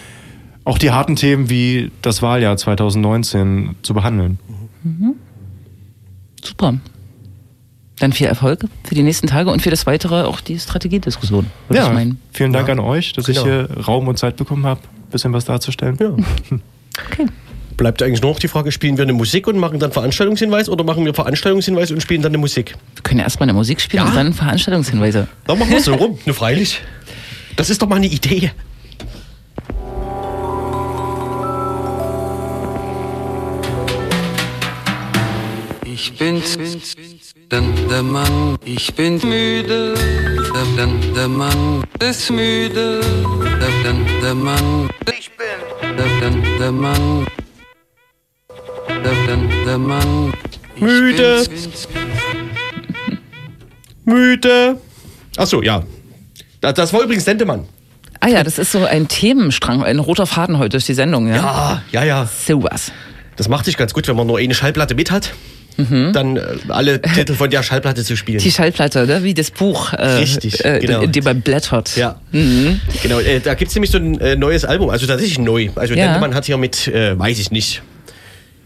[0.64, 4.38] auch die harten Themen wie das Wahljahr 2019 zu behandeln.
[6.42, 6.74] Super.
[7.98, 11.46] Dann viel Erfolg für die nächsten Tage und für das weitere auch die Strategiediskussion.
[11.68, 12.20] meinen.
[12.32, 12.72] vielen Dank Ja.
[12.74, 13.38] an euch, dass Genau.
[13.40, 15.96] ich hier Raum und Zeit bekommen habe, ein bisschen was darzustellen.
[16.00, 16.14] Ja.
[17.10, 17.24] Okay.
[17.78, 20.84] Bleibt eigentlich nur noch die Frage, spielen wir eine Musik und machen dann Veranstaltungshinweis oder
[20.84, 22.74] machen wir Veranstaltungshinweis und spielen dann eine Musik?
[22.96, 24.10] Wir können ja erstmal eine Musik spielen Ja.
[24.10, 25.26] und dann Veranstaltungshinweise.
[25.46, 26.18] Dann machen wir es so rum.
[26.26, 26.82] Nur freilich.
[27.56, 28.50] Das ist doch mal eine Idee.
[36.04, 36.42] Ich bin
[37.48, 39.94] dann der Mann, ich bin müde,
[40.52, 43.00] dann dann der Mann ist müde,
[43.60, 47.26] dann dann der Mann, Ich bin dann dann der Mann,
[48.88, 50.34] dann dann der Mann.
[50.74, 51.44] Müde.
[54.04, 54.80] Müde.
[55.36, 55.84] Achso, ja.
[56.60, 57.68] Das, das war übrigens Sendemann.
[58.18, 61.44] Ah ja, das ist so ein Themenstrang, ein roter Faden heute durch die Sendung, ja?
[61.44, 62.26] Ah, ja, ja.
[62.26, 62.90] Sowas.
[63.36, 65.32] Das macht sich ganz gut, wenn man nur eine Schallplatte mit hat.
[65.76, 68.38] Dann äh, alle Titel von der Schallplatte zu spielen.
[68.38, 69.22] Die Schallplatte, ne?
[69.24, 71.00] wie das Buch, äh, Richtig, äh, genau.
[71.00, 71.96] in dem man blättert.
[71.96, 73.18] Ja, genau.
[73.20, 75.70] Äh, da gibt es nämlich so ein äh, neues Album, also tatsächlich neu.
[75.74, 76.04] Also Ja.
[76.06, 77.82] Dendemann hat hier mit, weiß ich nicht,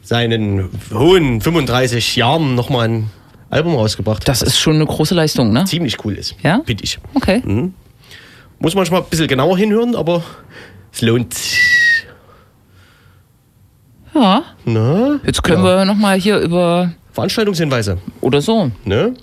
[0.03, 3.11] seinen hohen 35 Jahren nochmal ein
[3.51, 4.27] Album rausgebracht.
[4.29, 5.65] Das ist schon eine große Leistung, ne?
[5.65, 6.35] ziemlich cool ist.
[6.43, 6.61] Ja?
[6.65, 6.99] Finde ich.
[7.15, 7.43] Okay.
[8.59, 10.23] Muss manchmal ein bisschen genauer hinhören, aber
[10.93, 11.61] es lohnt sich.
[14.17, 14.45] Ja.
[14.65, 15.21] Na?
[15.25, 18.71] Jetzt können wir nochmal hier über Veranstaltungshinweise, oder so.
[18.85, 19.15] ne?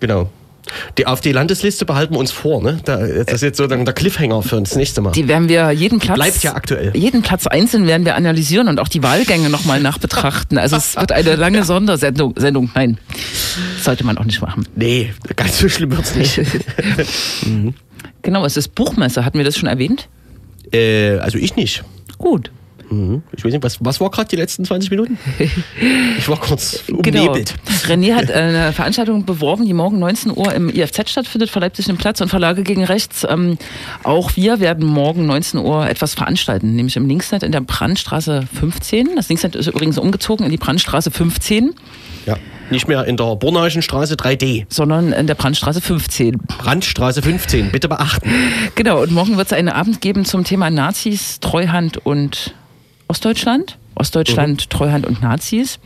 [0.00, 0.30] Genau.
[0.98, 2.78] Die AfD-Landesliste behalten wir uns vor, ne?
[2.84, 5.12] Da, das ist jetzt so dann der Cliffhanger für uns das nächste Mal.
[5.12, 6.16] Die werden wir jeden Platz.
[6.16, 6.90] bleibt ja aktuell.
[6.96, 10.58] Jeden Platz einzeln werden wir analysieren und auch die Wahlgänge nochmal nachbetrachten.
[10.58, 12.34] Also es wird eine lange Sondersendung.
[12.36, 12.68] Sendung.
[12.74, 12.98] Nein,
[13.76, 14.66] das sollte man auch nicht machen.
[14.74, 16.40] nee, ganz so schlimm wird's nicht.
[18.22, 19.24] Genau, es ist Buchmesse.
[19.24, 20.08] Hatten wir das schon erwähnt?
[20.72, 21.84] äh, also ich nicht.
[22.18, 22.50] Gut.
[23.36, 25.18] Ich weiß nicht, was, was war gerade die letzten 20 Minuten?
[26.18, 26.98] Ich war kurz Genau.
[27.26, 27.54] umnebelt.
[27.86, 31.96] René hat eine Veranstaltung beworben, die morgen 19 Uhr im IFZ stattfindet, vor Leipzig im
[31.96, 33.26] Platz und Verlage gegen Rechts.
[33.28, 33.58] Ähm,
[34.02, 39.10] auch wir werden morgen 19 Uhr etwas veranstalten, nämlich im Linksnet in der Brandstraße 15.
[39.16, 41.74] Das Linksnet ist übrigens umgezogen in die Brandstraße 15,
[42.26, 42.36] Ja.
[42.68, 44.64] Nicht mehr in der Bornauischen Straße 3D.
[44.68, 46.38] sondern in der Brandstraße 15.
[46.58, 48.28] Brandstraße 15, bitte beachten.
[48.74, 52.54] Genau, und morgen wird es einen Abend geben zum Thema Nazis, Treuhand und
[53.08, 53.78] Ostdeutschland.
[53.94, 55.78] Ostdeutschland, Treuhand und Nazis.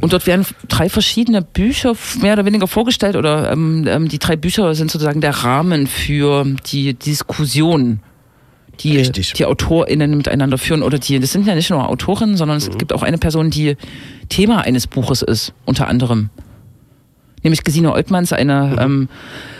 [0.00, 4.36] Und dort werden drei verschiedene Bücher mehr oder weniger vorgestellt oder ähm, ähm, die drei
[4.36, 8.00] Bücher sind sozusagen der Rahmen für die Diskussion,
[8.80, 9.32] die Richtig.
[9.32, 12.92] die AutorInnen miteinander führen oder die, das sind ja nicht nur Autorinnen, sondern es gibt
[12.92, 13.76] auch eine Person, die
[14.28, 16.28] Thema eines Buches ist, unter anderem.
[17.42, 19.08] Nämlich Gesine Oltmanns, eine ähm,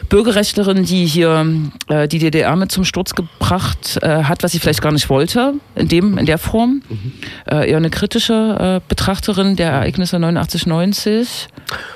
[0.09, 1.46] Bürgerrechtlerin, die hier
[1.88, 5.54] äh, die DDR mit zum Sturz gebracht äh, hat, was sie vielleicht gar nicht wollte,
[5.74, 6.82] in, dem, in der Form.
[7.50, 11.48] Äh, eher eine kritische äh, Betrachterin der Ereignisse 89, 90.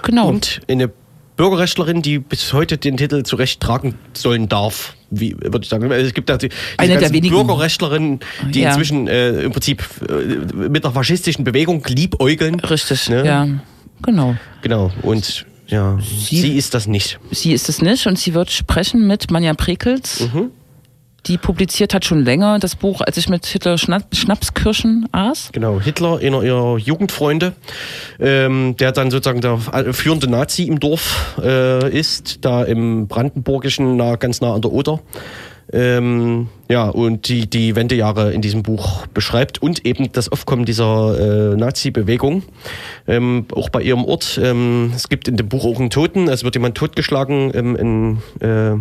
[0.03, 0.29] Genau.
[0.29, 0.91] Und eine
[1.37, 4.95] Bürgerrechtlerin, die bis heute den Titel zurecht tragen sollen darf.
[5.11, 5.91] Wie würde ich sagen?
[5.91, 7.35] Es gibt da die, Eine der wenigen.
[7.35, 8.69] Bürgerrechtlerinnen, die Ja.
[8.71, 12.61] inzwischen äh, im Prinzip äh, mit der faschistischen Bewegung liebäugeln.
[12.61, 13.25] Richtig, Ne?
[13.27, 13.47] ja.
[14.03, 14.37] Genau.
[14.63, 14.91] Genau.
[15.03, 17.19] Und ja, sie, ist das nicht.
[17.31, 20.29] Sie ist es nicht und sie wird sprechen mit Manja Prekels.
[21.27, 25.51] Die publiziert hat schon länger das Buch, als ich mit Hitler Schna Schnapskirschen aß.
[25.53, 27.53] Genau, Hitler, einer ihrer Jugendfreunde,
[28.19, 29.59] ähm, der dann sozusagen der
[29.93, 35.01] führende Nazi im Dorf äh, ist, da im Brandenburgischen, nah, ganz nah an der Oder.
[35.73, 41.53] Ähm, ja, und die, die Wendejahre in diesem Buch beschreibt und eben das Aufkommen dieser
[41.53, 42.43] äh, Nazi-Bewegung.
[43.07, 44.41] Ähm, auch bei ihrem Ort.
[44.43, 47.77] Ähm, es gibt in dem Buch auch einen Toten, also wird jemand totgeschlagen, ähm,
[48.41, 48.77] ein äh,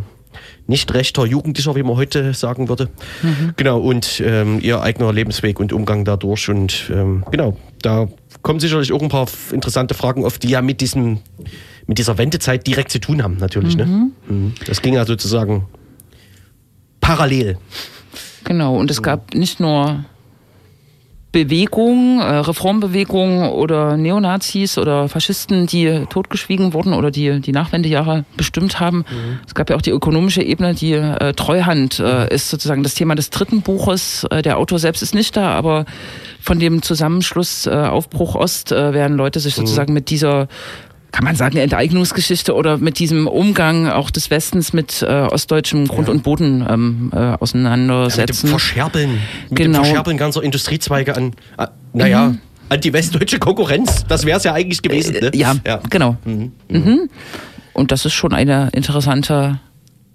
[0.67, 2.89] nicht rechter Jugendlicher, wie man heute sagen würde.
[3.55, 6.47] Genau, und ähm, ihr eigener Lebensweg und Umgang dadurch.
[6.47, 8.07] Und ähm, genau, da
[8.43, 11.19] kommen sicherlich auch ein paar interessante Fragen auf, die ja mit diesem,
[11.87, 13.75] mit dieser Wendezeit direkt zu tun haben, natürlich.
[13.75, 14.11] Ne?
[14.27, 14.53] Mhm.
[14.67, 15.65] Das ging ja sozusagen
[17.09, 17.57] parallel.
[18.43, 20.05] Genau, und es gab nicht nur
[21.31, 28.79] Bewegungen, äh, Reformbewegungen oder Neonazis oder Faschisten, die totgeschwiegen wurden oder die die Nachwendejahre bestimmt
[28.79, 29.05] haben.
[29.47, 33.15] Es gab ja auch die ökonomische Ebene, die äh, Treuhand äh, ist sozusagen das Thema
[33.15, 34.25] des dritten Buches.
[34.29, 35.85] Äh, der Autor selbst ist nicht da, aber
[36.41, 40.47] von dem Zusammenschluss äh, Aufbruch Ost äh, werden Leute sich sozusagen mit dieser
[41.11, 46.07] kann man sagen, Enteignungsgeschichte oder mit diesem Umgang auch des Westens mit äh, ostdeutschem Grund
[46.07, 48.47] und Boden ähm, äh, Mit dem auseinandersetzen.
[48.47, 49.79] Verscherbeln, mit Genau.
[49.79, 52.35] dem Verscherbeln ganzer Industriezweige an, äh, naja,
[52.69, 54.05] an die westdeutsche Konkurrenz.
[54.07, 55.13] Das wäre es ja eigentlich gewesen.
[55.13, 55.31] Ne?
[55.33, 55.55] Äh, ja,
[55.89, 56.17] genau.
[56.25, 57.09] Mhm.
[57.73, 59.59] Und das ist schon eine interessante,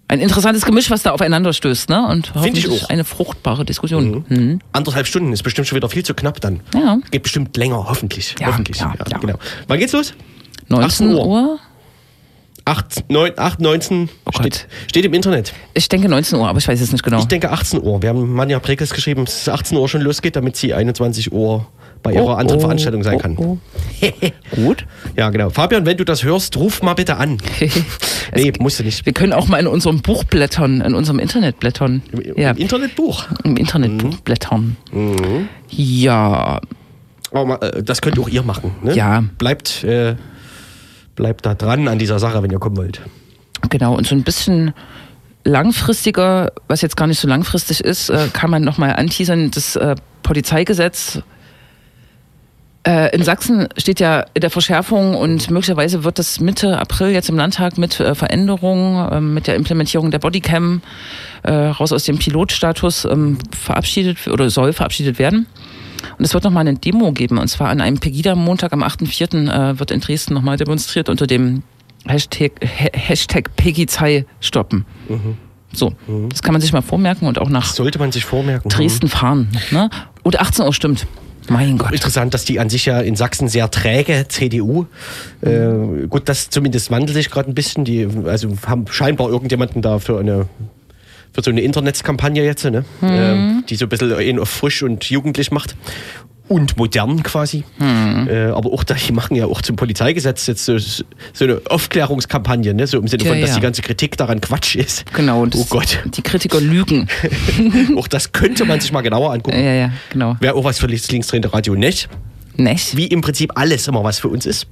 [0.07, 2.07] ein interessantes Gemisch, was da aufeinander stößt, ne?
[2.07, 2.91] Und Finde ich hoffentlich auch.
[2.91, 4.25] eine fruchtbare Diskussion.
[4.29, 4.61] Mhm.
[4.73, 6.61] Anderthalb Stunden ist bestimmt schon wieder viel zu knapp dann.
[6.75, 6.99] Ja.
[7.11, 8.37] Geht bestimmt länger, hoffentlich.
[8.39, 8.79] Ja, hoffentlich.
[8.79, 9.19] ja, ja.
[9.19, 9.39] Genau.
[9.67, 10.15] Wann geht's los?
[10.81, 11.27] 19 Uhr.
[11.27, 11.59] Uhr?
[12.67, 15.53] 8, 9, 8 19 Oh steht, steht im Internet.
[15.75, 17.19] Ich denke 19 Uhr, aber ich weiß es nicht genau.
[17.19, 18.01] Ich denke 18 Uhr.
[18.01, 21.67] Wir haben Manja Prekels geschrieben, dass es 18 Uhr schon losgeht, damit sie 21 Uhr
[22.03, 23.37] bei ihrer anderen Veranstaltung sein kann.
[23.37, 23.59] Oh,
[24.57, 24.87] Gut.
[25.17, 25.51] Ja, genau.
[25.51, 27.39] Fabian, wenn du das hörst, ruf mal bitte an.
[28.35, 29.05] nee, musst du nicht.
[29.05, 32.03] Wir können auch mal in unserem Buch blättern, in unserem Internet blättern.
[32.13, 33.25] Im, Ja, im Internetbuch.
[33.45, 34.77] im Internetbuch blättern.
[35.71, 36.61] Ja,
[37.33, 38.73] Aber äh, das könnt auch ihr machen.
[38.83, 38.95] Ne?
[38.95, 39.25] Ja.
[39.39, 40.17] Bleibt, äh,
[41.15, 43.01] bleibt da dran an dieser Sache, wenn ihr kommen wollt.
[43.71, 44.75] Genau, und so ein bisschen
[45.45, 49.95] langfristiger, was jetzt gar nicht so langfristig ist, äh, kann man nochmal anteasern, das äh,
[50.23, 51.21] Polizeigesetz.
[52.87, 57.31] Äh, in Sachsen steht ja in der Verschärfung und möglicherweise wird das Mitte April jetzt
[57.31, 60.83] im Landtag mit äh, Veränderungen, ähm, mit der Implementierung der Bodycam
[61.45, 65.47] äh, raus aus dem Pilotstatus ähm, verabschiedet oder soll verabschiedet werden.
[66.19, 69.51] Und es wird nochmal eine Demo geben, und zwar an einem Pegida-Montag am 8.4.
[69.73, 71.63] Äh, wird in Dresden nochmal demonstriert unter dem
[72.07, 73.87] Hashtag, Ha- Hashtag Peggy
[74.41, 74.85] stoppen.
[75.73, 75.93] So,
[76.29, 78.69] das kann man sich mal vormerken und auch nach Sollte man sich vormerken.
[78.71, 79.49] Dresden fahren.
[79.71, 79.91] Ne?
[80.23, 81.07] Und 18 Uhr stimmt.
[81.49, 81.93] Mein Gott.
[81.93, 84.87] Interessant, dass die an sich ja in Sachsen sehr träge CDU.
[85.43, 87.85] Äh, gut, das zumindest wandelt sich gerade ein bisschen.
[87.85, 90.47] Die also haben scheinbar irgendjemanden da für eine
[91.35, 92.85] für so eine Internetskampagne jetzt, ne?
[93.03, 95.77] Ähm, die so ein bisschen auf frisch und jugendlich macht.
[96.47, 97.65] Und modern quasi.
[97.81, 101.05] Äh, aber auch da, die machen ja auch zum Polizeigesetz jetzt so, so
[101.41, 102.87] eine Aufklärungskampagne, ne?
[102.87, 103.57] so im Sinne Ja, von, dass ja.
[103.57, 105.11] die ganze Kritik daran Quatsch ist.
[105.15, 105.41] Genau.
[105.43, 106.01] und Oh Gott.
[106.05, 107.09] Die Kritiker lügen.
[107.97, 109.57] auch das könnte man sich mal genauer angucken.
[109.59, 110.37] ja, ja, genau.
[110.41, 112.11] Wäre auch was für das linksdrehende Radio nicht.
[112.57, 112.95] Nicht?
[112.95, 114.67] Wie im Prinzip alles immer was für uns ist.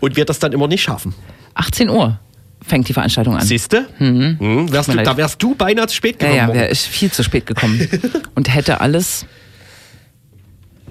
[0.00, 1.14] Und wir das dann immer nicht schaffen.
[1.54, 2.18] 18 Uhr
[2.66, 3.44] fängt die Veranstaltung an.
[3.44, 3.86] Siehste?
[3.98, 4.70] Mhm.
[4.72, 6.36] Wärst mir du, da wärst du beinahe zu spät Ja, gekommen.
[6.38, 6.58] ja, morgen.
[6.58, 7.88] wäre ich viel zu spät gekommen.
[8.34, 9.26] und hätte alles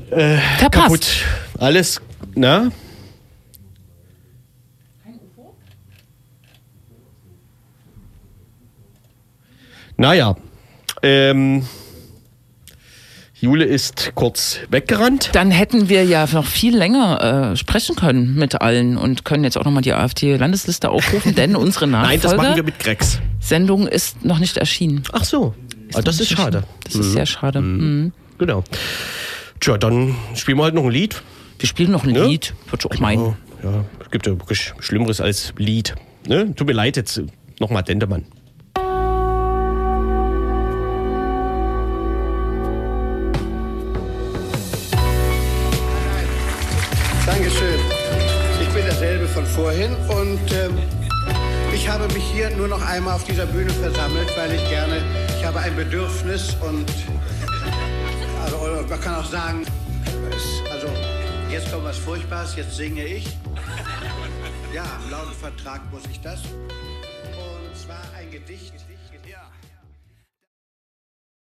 [0.09, 0.59] verpasst.
[0.59, 1.07] Kaputt.
[1.59, 2.01] Alles,
[2.35, 2.69] na?
[9.97, 10.35] Naja.
[11.03, 11.65] Ähm,
[13.41, 15.29] Jule ist kurz weggerannt.
[15.33, 19.57] Dann hätten wir ja noch viel länger äh, sprechen können mit allen und können jetzt
[19.57, 23.19] auch nochmal die AfD-Landesliste aufrufen, denn unsere Nein, das machen wir Nachfolge mit Grex.
[23.39, 25.03] Sendung ist noch nicht erschienen.
[25.13, 25.53] Ach so.
[25.93, 26.63] Ah, das ist schade.
[26.83, 27.61] Das ist sehr schade.
[27.61, 28.11] Mhm.
[28.37, 28.63] Genau.
[29.59, 31.21] Tja, dann spielen wir halt noch ein Lied.
[31.59, 32.25] Wir spielen noch ein Ne?
[32.25, 33.21] Lied, würde ich auch meinen.
[33.21, 35.95] Oh, ja, es gibt ja wirklich Schlimmeres als Lied.
[36.27, 36.53] Ne?
[36.55, 37.21] Tut mir leid, jetzt
[37.59, 38.25] nochmal Dendemann.
[49.89, 50.77] Vorhin und ähm,
[51.73, 55.01] ich habe mich hier nur noch einmal auf dieser Bühne versammelt, weil ich gerne,
[55.37, 56.85] ich habe ein Bedürfnis und
[58.43, 59.65] also, man kann auch sagen,
[60.71, 60.87] also
[61.51, 63.25] jetzt kommt was Furchtbares, jetzt singe ich.
[64.73, 66.41] Ja, im lauten Vertrag muss ich das.
[66.41, 68.73] Und zwar ein Gedicht.